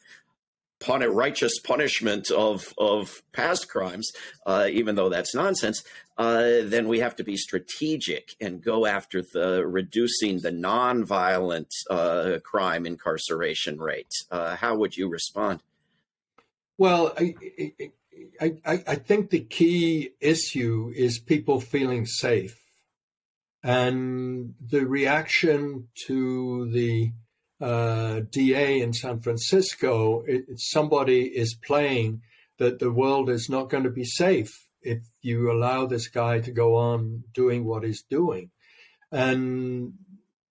pun- 0.79 1.01
righteous 1.01 1.59
punishment 1.59 2.29
of 2.31 2.73
of 2.77 3.21
past 3.33 3.69
crimes, 3.69 4.11
uh, 4.45 4.67
even 4.71 4.95
though 4.95 5.09
that's 5.09 5.33
nonsense. 5.35 5.83
Uh, 6.17 6.61
then 6.63 6.87
we 6.87 6.99
have 6.99 7.15
to 7.15 7.23
be 7.23 7.37
strategic 7.37 8.35
and 8.41 8.63
go 8.63 8.87
after 8.87 9.21
the 9.21 9.65
reducing 9.67 10.39
the 10.39 10.51
nonviolent 10.51 11.69
uh, 11.89 12.39
crime 12.43 12.87
incarceration 12.87 13.77
rate. 13.79 14.11
Uh, 14.31 14.55
how 14.55 14.75
would 14.75 14.97
you 14.97 15.07
respond? 15.09 15.61
Well, 16.79 17.13
I, 17.17 17.35
I, 18.39 18.53
I, 18.65 18.83
I 18.87 18.95
think 18.95 19.29
the 19.29 19.41
key 19.41 20.11
issue 20.19 20.91
is 20.95 21.19
people 21.19 21.59
feeling 21.59 22.05
safe 22.05 22.66
and 23.63 24.53
the 24.59 24.85
reaction 24.85 25.87
to 26.07 26.69
the 26.71 27.11
uh, 27.59 28.21
DA 28.29 28.81
in 28.81 28.93
San 28.93 29.19
Francisco, 29.19 30.23
it, 30.27 30.45
somebody 30.57 31.23
is 31.23 31.55
playing 31.55 32.21
that 32.59 32.79
the 32.79 32.91
world 32.91 33.29
is 33.29 33.49
not 33.49 33.69
going 33.69 33.83
to 33.83 33.89
be 33.89 34.03
safe 34.03 34.67
if 34.81 34.99
you 35.21 35.51
allow 35.51 35.85
this 35.85 36.07
guy 36.07 36.39
to 36.39 36.51
go 36.51 36.75
on 36.75 37.23
doing 37.33 37.65
what 37.65 37.83
he's 37.83 38.03
doing. 38.03 38.51
And 39.11 39.93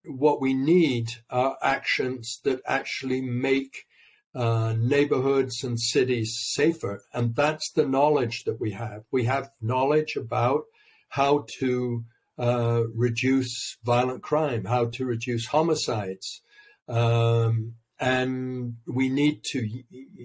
what 0.05 0.41
we 0.41 0.55
need 0.55 1.09
are 1.31 1.57
actions 1.63 2.41
that 2.45 2.61
actually 2.67 3.21
make 3.21 3.87
uh, 4.35 4.75
neighborhoods 4.79 5.65
and 5.65 5.81
cities 5.81 6.39
safer. 6.53 7.03
And 7.13 7.35
that's 7.35 7.73
the 7.73 7.87
knowledge 7.87 8.45
that 8.45 8.61
we 8.61 8.73
have. 8.73 9.03
We 9.11 9.25
have 9.25 9.51
knowledge 9.61 10.17
about 10.17 10.65
how 11.09 11.47
to 11.61 12.05
uh, 12.39 12.83
reduce 12.95 13.77
violent 13.85 14.23
crime, 14.23 14.65
how 14.65 14.87
to 14.87 15.05
reduce 15.05 15.47
homicides. 15.47 16.43
Um, 16.89 17.75
and 17.99 18.77
we 18.87 19.09
need 19.09 19.43
to 19.53 19.61
y- 19.61 19.85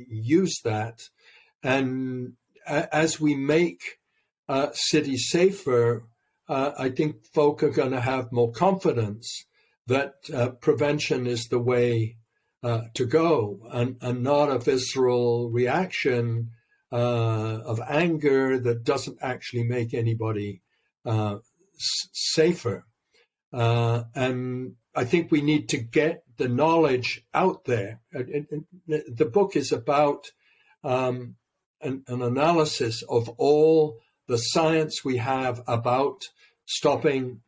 use 0.09 0.59
that. 0.63 1.01
And 1.63 2.33
a- 2.67 2.93
as 2.93 3.19
we 3.19 3.35
make 3.35 3.99
uh, 4.49 4.69
cities 4.73 5.29
safer, 5.29 6.05
uh, 6.49 6.71
I 6.77 6.89
think 6.89 7.25
folk 7.33 7.63
are 7.63 7.69
going 7.69 7.91
to 7.91 8.01
have 8.01 8.31
more 8.31 8.51
confidence 8.51 9.45
that 9.87 10.15
uh, 10.33 10.49
prevention 10.49 11.27
is 11.27 11.47
the 11.47 11.59
way 11.59 12.17
uh, 12.63 12.81
to 12.93 13.05
go 13.05 13.59
and, 13.71 13.97
and 14.01 14.21
not 14.21 14.49
a 14.49 14.59
visceral 14.59 15.49
reaction 15.49 16.49
uh, 16.91 17.59
of 17.65 17.79
anger 17.87 18.59
that 18.59 18.83
doesn't 18.83 19.17
actually 19.21 19.63
make 19.63 19.93
anybody 19.93 20.61
uh, 21.05 21.37
safer. 21.77 22.85
Uh, 23.53 24.03
and 24.15 24.75
I 24.95 25.05
think 25.05 25.31
we 25.31 25.41
need 25.41 25.69
to 25.69 25.77
get 25.77 26.23
the 26.37 26.47
knowledge 26.47 27.23
out 27.33 27.65
there. 27.65 28.01
the 28.11 29.29
book 29.31 29.55
is 29.55 29.71
about 29.71 30.31
um, 30.83 31.35
an, 31.81 32.03
an, 32.07 32.21
analysis 32.21 33.03
of 33.09 33.29
all 33.37 33.99
the 34.27 34.37
science 34.37 35.03
we 35.03 35.17
have 35.17 35.61
about 35.67 36.21
stopping 36.65 37.41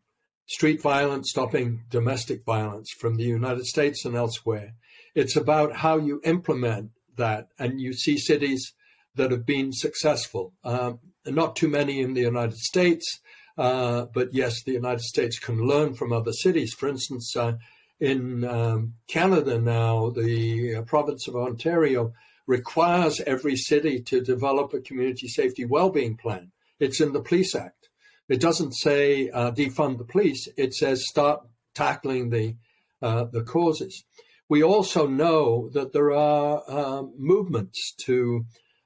street 0.46 0.82
violence, 0.82 1.30
stopping 1.32 1.82
domestic 1.90 2.44
violence 2.46 2.92
from 3.00 3.16
the 3.16 3.24
United 3.24 3.66
States 3.66 4.06
and 4.06 4.16
elsewhere. 4.16 4.74
It's 5.16 5.36
about 5.36 5.78
how 5.78 5.98
you 5.98 6.22
implement 6.24 6.92
that. 7.18 7.48
And 7.58 7.80
you 7.80 7.94
see 7.94 8.18
cities 8.18 8.74
that 9.16 9.32
have 9.32 9.46
been 9.46 9.72
successful. 9.72 10.54
Um, 10.64 11.00
not 11.26 11.56
too 11.56 11.70
many 11.70 12.02
in 12.02 12.14
the 12.14 12.22
United 12.22 12.58
States, 12.58 13.20
uh, 13.58 14.06
but 14.14 14.34
yes, 14.34 14.64
the 14.64 14.72
United 14.74 15.02
States 15.02 15.40
can 15.40 15.60
learn 15.68 15.94
from 15.94 16.12
other 16.12 16.34
cities. 16.34 16.74
For 16.74 16.88
instance, 16.90 17.36
uh, 17.36 17.54
in 18.00 18.44
um, 18.44 18.94
Canada 19.08 19.60
now, 19.60 20.10
the 20.10 20.76
uh, 20.78 20.82
province 20.84 21.28
of 21.28 21.36
Ontario 21.36 22.14
requires 22.48 23.22
every 23.22 23.56
city 23.56 24.02
to 24.02 24.22
develop 24.22 24.74
a 24.74 24.82
community 24.82 25.28
safety 25.28 25.66
well-being 25.66 26.18
plan. 26.18 26.52
It's 26.80 27.00
in 27.00 27.14
the 27.14 27.22
Police 27.22 27.56
Act. 27.56 27.90
It 28.28 28.42
doesn't 28.42 28.74
say 28.74 29.30
uh, 29.30 29.52
defund 29.52 30.00
the 30.00 30.06
police. 30.06 30.48
It 30.58 30.74
says 30.74 31.08
start 31.08 31.42
tackling 31.76 32.30
the 32.30 32.56
uh, 33.02 33.26
the 33.32 33.44
causes. 33.44 34.04
We 34.50 34.64
also 34.64 35.08
know 35.08 35.70
that 35.74 35.94
there 35.94 36.14
are 36.14 36.64
um, 36.70 37.14
movements 37.18 37.94
to 38.06 38.46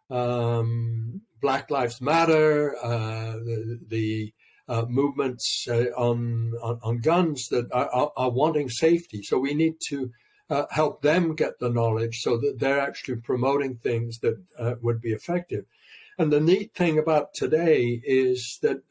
um, 0.10 1.22
Black 1.40 1.70
Lives 1.70 2.02
Matter, 2.02 2.76
the, 2.82 3.80
the 3.88 4.34
uh, 4.68 4.86
movements 4.88 5.66
uh, 5.70 5.86
on, 5.96 6.54
on, 6.62 6.80
on 6.84 7.00
guns 7.00 7.48
that 7.50 7.72
are, 7.72 7.90
are, 7.90 8.12
are, 8.18 8.30
wanting 8.30 8.70
safety. 8.70 9.24
So 9.24 9.40
we 9.40 9.54
need 9.54 9.76
to 9.88 10.12
uh, 10.50 10.66
help 10.72 11.02
them 11.02 11.36
get 11.36 11.60
the 11.60 11.70
knowledge 11.70 12.20
so 12.20 12.38
that 12.38 12.60
they're 12.60 12.80
actually 12.80 13.18
promoting 13.18 13.78
things 13.78 14.20
that 14.20 14.38
uh, 14.60 14.76
would 14.82 15.02
be 15.02 15.12
effective. 15.12 15.66
And 16.18 16.32
the 16.32 16.42
neat 16.42 16.74
thing 16.74 16.98
about 16.98 17.34
today 17.34 18.02
is 18.04 18.60
that 18.62 18.82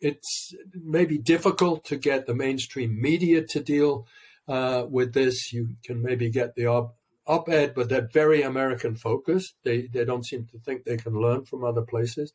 it's 0.00 0.54
maybe 0.74 1.18
difficult 1.18 1.84
to 1.86 1.96
get 1.96 2.26
the 2.26 2.34
mainstream 2.34 3.00
media 3.00 3.42
to 3.42 3.60
deal 3.60 4.06
uh, 4.46 4.84
with 4.88 5.14
this. 5.14 5.52
You 5.52 5.70
can 5.84 6.02
maybe 6.02 6.30
get 6.30 6.54
the 6.54 6.66
op- 6.66 6.96
op-ed, 7.26 7.74
but 7.74 7.88
they're 7.88 8.08
very 8.12 8.42
American 8.42 8.96
focused. 8.96 9.54
They 9.64 9.88
they 9.92 10.04
don't 10.04 10.26
seem 10.26 10.46
to 10.52 10.58
think 10.58 10.84
they 10.84 10.98
can 10.98 11.14
learn 11.14 11.44
from 11.46 11.64
other 11.64 11.82
places. 11.82 12.32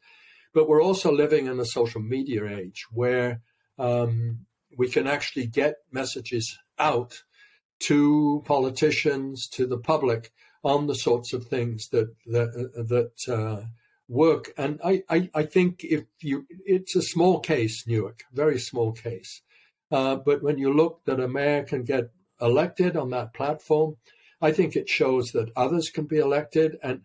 But 0.53 0.67
we're 0.67 0.83
also 0.83 1.11
living 1.11 1.47
in 1.47 1.59
a 1.59 1.65
social 1.65 2.01
media 2.01 2.45
age 2.45 2.85
where 2.91 3.41
um, 3.77 4.45
we 4.77 4.89
can 4.89 5.07
actually 5.07 5.47
get 5.47 5.75
messages 5.91 6.57
out 6.77 7.23
to 7.81 8.43
politicians, 8.45 9.47
to 9.53 9.65
the 9.65 9.77
public 9.77 10.31
on 10.63 10.87
the 10.87 10.95
sorts 10.95 11.33
of 11.33 11.45
things 11.45 11.87
that 11.89 12.13
that, 12.25 12.51
that 12.75 13.33
uh, 13.33 13.65
work. 14.09 14.51
And 14.57 14.81
I, 14.83 15.03
I, 15.09 15.29
I, 15.33 15.43
think 15.43 15.83
if 15.83 16.03
you, 16.19 16.45
it's 16.65 16.95
a 16.95 17.01
small 17.01 17.39
case, 17.39 17.85
Newark, 17.87 18.23
very 18.33 18.59
small 18.59 18.91
case. 18.91 19.41
Uh, 19.91 20.15
but 20.15 20.43
when 20.43 20.57
you 20.57 20.73
look 20.73 21.01
that 21.05 21.19
a 21.19 21.27
mayor 21.27 21.63
can 21.63 21.83
get 21.83 22.09
elected 22.41 22.97
on 22.97 23.11
that 23.11 23.33
platform, 23.33 23.95
I 24.41 24.51
think 24.51 24.75
it 24.75 24.89
shows 24.89 25.31
that 25.33 25.51
others 25.55 25.89
can 25.89 26.05
be 26.05 26.17
elected. 26.17 26.77
And 26.81 27.01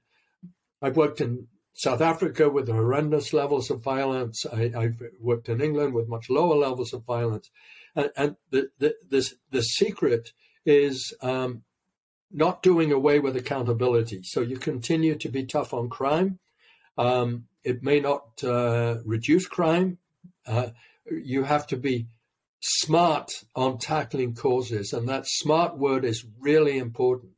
I've 0.82 0.96
worked 0.96 1.20
in 1.20 1.46
South 1.74 2.00
Africa 2.00 2.48
with 2.48 2.68
horrendous 2.68 3.32
levels 3.32 3.70
of 3.70 3.82
violence. 3.82 4.46
I, 4.46 4.70
have 4.74 5.02
worked 5.20 5.48
in 5.48 5.60
England 5.60 5.92
with 5.92 6.08
much 6.08 6.30
lower 6.30 6.54
levels 6.54 6.92
of 6.92 7.04
violence. 7.04 7.50
And, 7.96 8.10
and 8.16 8.36
the, 8.50 8.68
the, 8.78 8.94
this, 9.08 9.34
the 9.50 9.62
secret 9.62 10.30
is 10.64 11.12
um, 11.20 11.62
not 12.30 12.62
doing 12.62 12.92
away 12.92 13.18
with 13.18 13.36
accountability. 13.36 14.20
So 14.22 14.40
you 14.40 14.56
continue 14.56 15.16
to 15.16 15.28
be 15.28 15.44
tough 15.44 15.74
on 15.74 15.88
crime. 15.88 16.38
Um, 16.96 17.46
it 17.64 17.82
may 17.82 17.98
not 17.98 18.42
uh, 18.44 18.98
reduce 19.04 19.46
crime. 19.46 19.98
Uh, 20.46 20.68
you 21.10 21.42
have 21.42 21.66
to 21.68 21.76
be 21.76 22.06
smart 22.60 23.30
on 23.54 23.78
tackling 23.78 24.34
causes, 24.34 24.92
and 24.92 25.08
that 25.08 25.26
smart 25.26 25.76
word 25.76 26.04
is 26.04 26.24
really 26.40 26.78
important. 26.78 27.32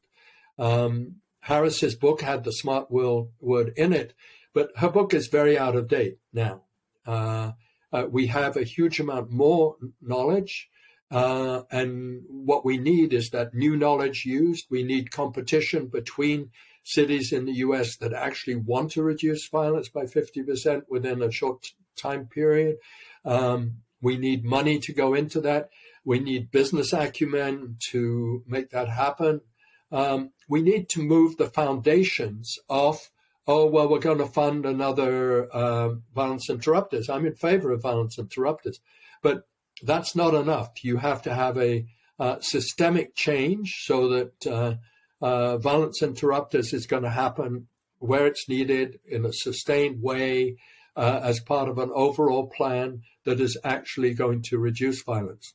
Um, 0.59 1.17
Harris's 1.47 1.95
book 1.95 2.23
had 2.23 2.43
the 2.43 2.51
smart 2.51 2.91
world 2.91 3.31
word 3.39 3.73
in 3.77 3.93
it, 3.93 4.15
but 4.53 4.73
her 4.79 4.89
book 4.89 5.15
is 5.15 5.29
very 5.29 5.57
out 5.57 5.77
of 5.77 5.87
date 5.87 6.19
now. 6.33 6.63
Uh, 7.07 7.53
uh, 7.93 8.05
we 8.11 8.27
have 8.27 8.57
a 8.57 8.65
huge 8.65 8.99
amount 8.99 9.31
more 9.31 9.77
knowledge. 10.03 10.69
Uh, 11.09 11.63
and 11.71 12.23
what 12.27 12.65
we 12.65 12.79
need 12.79 13.13
is 13.13 13.31
that 13.31 13.55
new 13.55 13.77
knowledge 13.77 14.25
used. 14.25 14.67
We 14.71 14.83
need 14.83 15.13
competition 15.13 15.87
between 15.87 16.51
cities 16.83 17.33
in 17.33 17.45
the 17.45 17.59
US 17.67 17.97
that 17.99 18.13
actually 18.13 18.57
want 18.57 18.91
to 18.93 19.05
reduce 19.05 19.49
violence 19.49 19.89
by 19.89 20.07
50% 20.07 20.83
within 20.89 21.23
a 21.23 21.31
short 21.31 21.65
time 21.95 22.27
period. 22.27 22.79
Um, 23.25 23.83
we 24.01 24.17
need 24.17 24.45
money 24.45 24.81
to 24.81 24.93
go 24.93 25.15
into 25.15 25.41
that. 25.43 25.71
We 26.05 26.19
need 26.19 26.51
business 26.51 26.93
acumen 26.93 27.77
to 27.93 28.43
make 28.49 28.71
that 28.71 28.89
happen. 28.89 29.43
Um, 29.93 30.31
we 30.49 30.63
need 30.63 30.89
to 30.91 31.03
move 31.03 31.37
the 31.37 31.49
foundations 31.49 32.55
of, 32.69 33.11
oh, 33.47 33.67
well, 33.67 33.89
we're 33.89 33.99
going 33.99 34.19
to 34.19 34.27
fund 34.27 34.67
another 34.67 35.49
uh, 35.55 35.95
violence 36.15 36.51
interrupters. 36.51 37.09
I'm 37.09 37.27
in 37.27 37.35
favor 37.35 37.71
of 37.71 37.83
violence 37.83 38.19
interrupters. 38.19 38.81
But 39.23 39.43
that's 39.83 40.17
not 40.17 40.35
enough. 40.35 40.85
You 40.85 40.99
have 40.99 41.23
to 41.23 41.35
have 41.35 41.57
a 41.59 41.87
uh, 42.19 42.41
systemic 42.41 43.15
change 43.15 43.83
so 43.85 44.09
that 44.09 44.47
uh, 44.47 44.75
uh, 45.21 45.59
violence 45.59 46.03
interrupters 46.03 46.73
is 46.73 46.87
going 46.87 47.03
to 47.03 47.11
happen 47.11 47.69
where 47.99 48.27
it's 48.27 48.49
needed 48.49 49.01
in 49.07 49.25
a 49.25 49.33
sustained 49.33 50.03
way 50.03 50.57
uh, 50.97 51.21
as 51.23 51.41
part 51.41 51.69
of 51.69 51.79
an 51.79 51.91
overall 51.95 52.47
plan 52.47 53.03
that 53.25 53.41
is 53.41 53.59
actually 53.65 54.15
going 54.15 54.43
to 54.43 54.59
reduce 54.59 55.03
violence. 55.03 55.55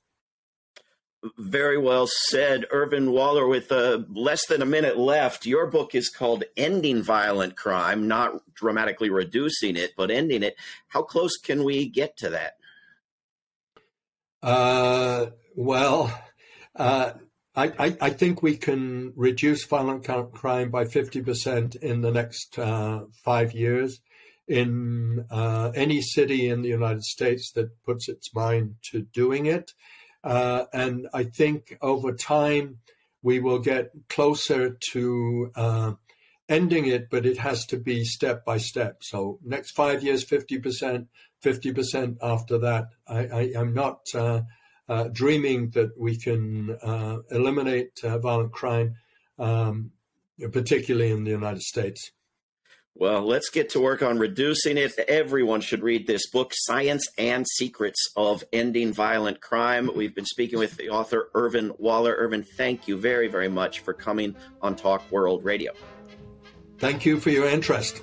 Very 1.38 1.78
well 1.78 2.08
said, 2.30 2.66
Irvin 2.72 3.12
Waller. 3.12 3.48
With 3.48 3.72
uh, 3.72 4.00
less 4.10 4.48
than 4.48 4.62
a 4.62 4.66
minute 4.66 4.98
left, 4.98 5.46
your 5.46 5.68
book 5.68 5.94
is 5.94 6.10
called 6.10 6.44
Ending 6.58 7.04
Violent 7.04 7.56
Crime, 7.56 8.08
not 8.08 8.42
dramatically 8.56 9.12
reducing 9.12 9.76
it, 9.76 9.92
but 9.96 10.10
ending 10.10 10.42
it. 10.42 10.56
How 10.88 11.04
close 11.04 11.38
can 11.38 11.64
we 11.64 11.88
get 11.88 12.18
to 12.18 12.30
that? 12.32 12.54
Uh, 14.42 15.28
well, 15.56 16.12
uh, 16.76 17.12
I, 17.56 17.96
I, 18.02 18.10
think 18.12 18.42
we 18.42 18.56
can 18.56 19.14
reduce 19.16 19.66
violent 19.66 20.06
crime 20.34 20.72
by 20.72 20.86
50% 20.86 21.76
in 21.76 22.02
the 22.02 22.12
next 22.12 22.58
uh, 22.58 23.02
five 23.24 23.52
years 23.52 24.00
in 24.48 25.26
uh, 25.30 25.72
any 25.76 26.02
city 26.02 26.50
in 26.50 26.62
the 26.62 26.70
United 26.70 27.04
States 27.04 27.52
that 27.54 27.70
puts 27.84 28.08
its 28.08 28.34
mind 28.34 28.76
to 28.92 29.02
doing 29.02 29.46
it. 29.46 29.74
Uh, 30.24 30.66
and 30.74 31.08
I 31.14 31.24
think 31.24 31.78
over 31.82 32.14
time 32.14 32.80
we 33.24 33.40
will 33.40 33.60
get 33.60 33.92
closer 34.10 34.78
to 34.92 35.52
uh, 35.56 35.94
ending 36.50 36.88
it, 36.88 37.10
but 37.10 37.26
it 37.26 37.38
has 37.38 37.66
to 37.68 37.78
be 37.78 38.04
step 38.04 38.46
by 38.46 38.58
step. 38.58 39.04
So 39.04 39.40
next 39.44 39.72
five 39.72 40.04
years, 40.04 40.26
50%, 40.26 41.08
50% 41.44 42.18
after 42.22 42.58
that. 42.60 42.90
I, 43.08 43.52
am 43.56 43.74
not 43.74 44.02
uh, 44.14 44.42
uh, 44.90 45.06
dreaming 45.12 45.70
that 45.72 45.98
we 45.98 46.18
can 46.18 46.78
uh, 46.84 47.20
eliminate 47.32 48.00
uh, 48.04 48.18
violent 48.20 48.52
crime, 48.52 48.96
um, 49.40 49.92
particularly 50.52 51.12
in 51.12 51.24
the 51.24 51.32
United 51.32 51.62
States. 51.62 52.12
Well, 52.94 53.26
let's 53.26 53.50
get 53.50 53.70
to 53.72 53.80
work 53.80 54.04
on 54.04 54.20
reducing 54.20 54.78
it. 54.78 54.92
Everyone 55.08 55.62
should 55.62 55.82
read 55.82 56.06
this 56.06 56.30
book, 56.30 56.52
Science 56.54 57.08
and 57.18 57.48
Secrets 57.48 58.12
of 58.16 58.44
Ending 58.54 58.94
Violent 58.94 59.42
Crime. 59.42 59.90
We've 59.96 60.14
been 60.14 60.26
speaking 60.26 60.60
with 60.60 60.78
the 60.78 60.90
author, 60.90 61.30
Irvin 61.34 61.72
Waller. 61.78 62.14
Irvin, 62.14 62.46
thank 62.58 62.88
you 62.88 63.00
very, 63.00 63.28
very 63.28 63.50
much 63.50 63.80
for 63.80 63.94
coming 63.94 64.36
on 64.62 64.76
Talk 64.76 65.10
World 65.12 65.44
Radio. 65.44 65.72
Thank 66.78 67.06
you 67.06 67.20
for 67.20 67.30
your 67.30 67.48
interest. 67.48 68.02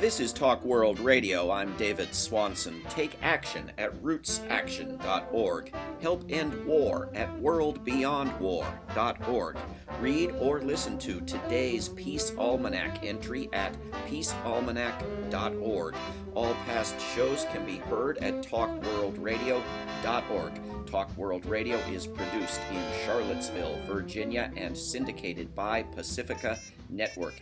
This 0.00 0.20
is 0.20 0.32
Talk 0.32 0.64
World 0.64 0.98
Radio. 1.00 1.50
I'm 1.50 1.76
David 1.76 2.14
Swanson. 2.14 2.80
Take 2.88 3.18
action 3.22 3.70
at 3.76 3.92
rootsaction.org. 4.02 5.74
Help 6.00 6.24
end 6.30 6.64
war 6.64 7.10
at 7.14 7.28
worldbeyondwar.org. 7.40 9.58
Read 10.00 10.30
or 10.40 10.62
listen 10.62 10.96
to 10.98 11.20
today's 11.20 11.90
Peace 11.90 12.32
Almanac 12.38 13.04
entry 13.04 13.50
at 13.52 13.76
peacealmanac.org. 14.08 15.94
All 16.34 16.54
past 16.66 16.98
shows 17.14 17.44
can 17.52 17.66
be 17.66 17.76
heard 17.76 18.16
at 18.18 18.42
talkworldradio.org. 18.42 20.86
Talk 20.86 21.16
World 21.18 21.44
Radio 21.46 21.76
is 21.90 22.06
produced 22.06 22.60
in 22.70 22.82
Charlottesville, 23.04 23.78
Virginia, 23.86 24.50
and 24.56 24.74
syndicated 24.76 25.54
by 25.54 25.82
Pacifica 25.82 26.58
Network. 26.92 27.34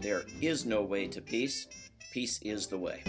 There 0.00 0.24
is 0.40 0.64
no 0.64 0.82
way 0.82 1.06
to 1.08 1.20
peace. 1.20 1.68
Peace 2.12 2.40
is 2.42 2.66
the 2.66 2.78
way. 2.78 3.02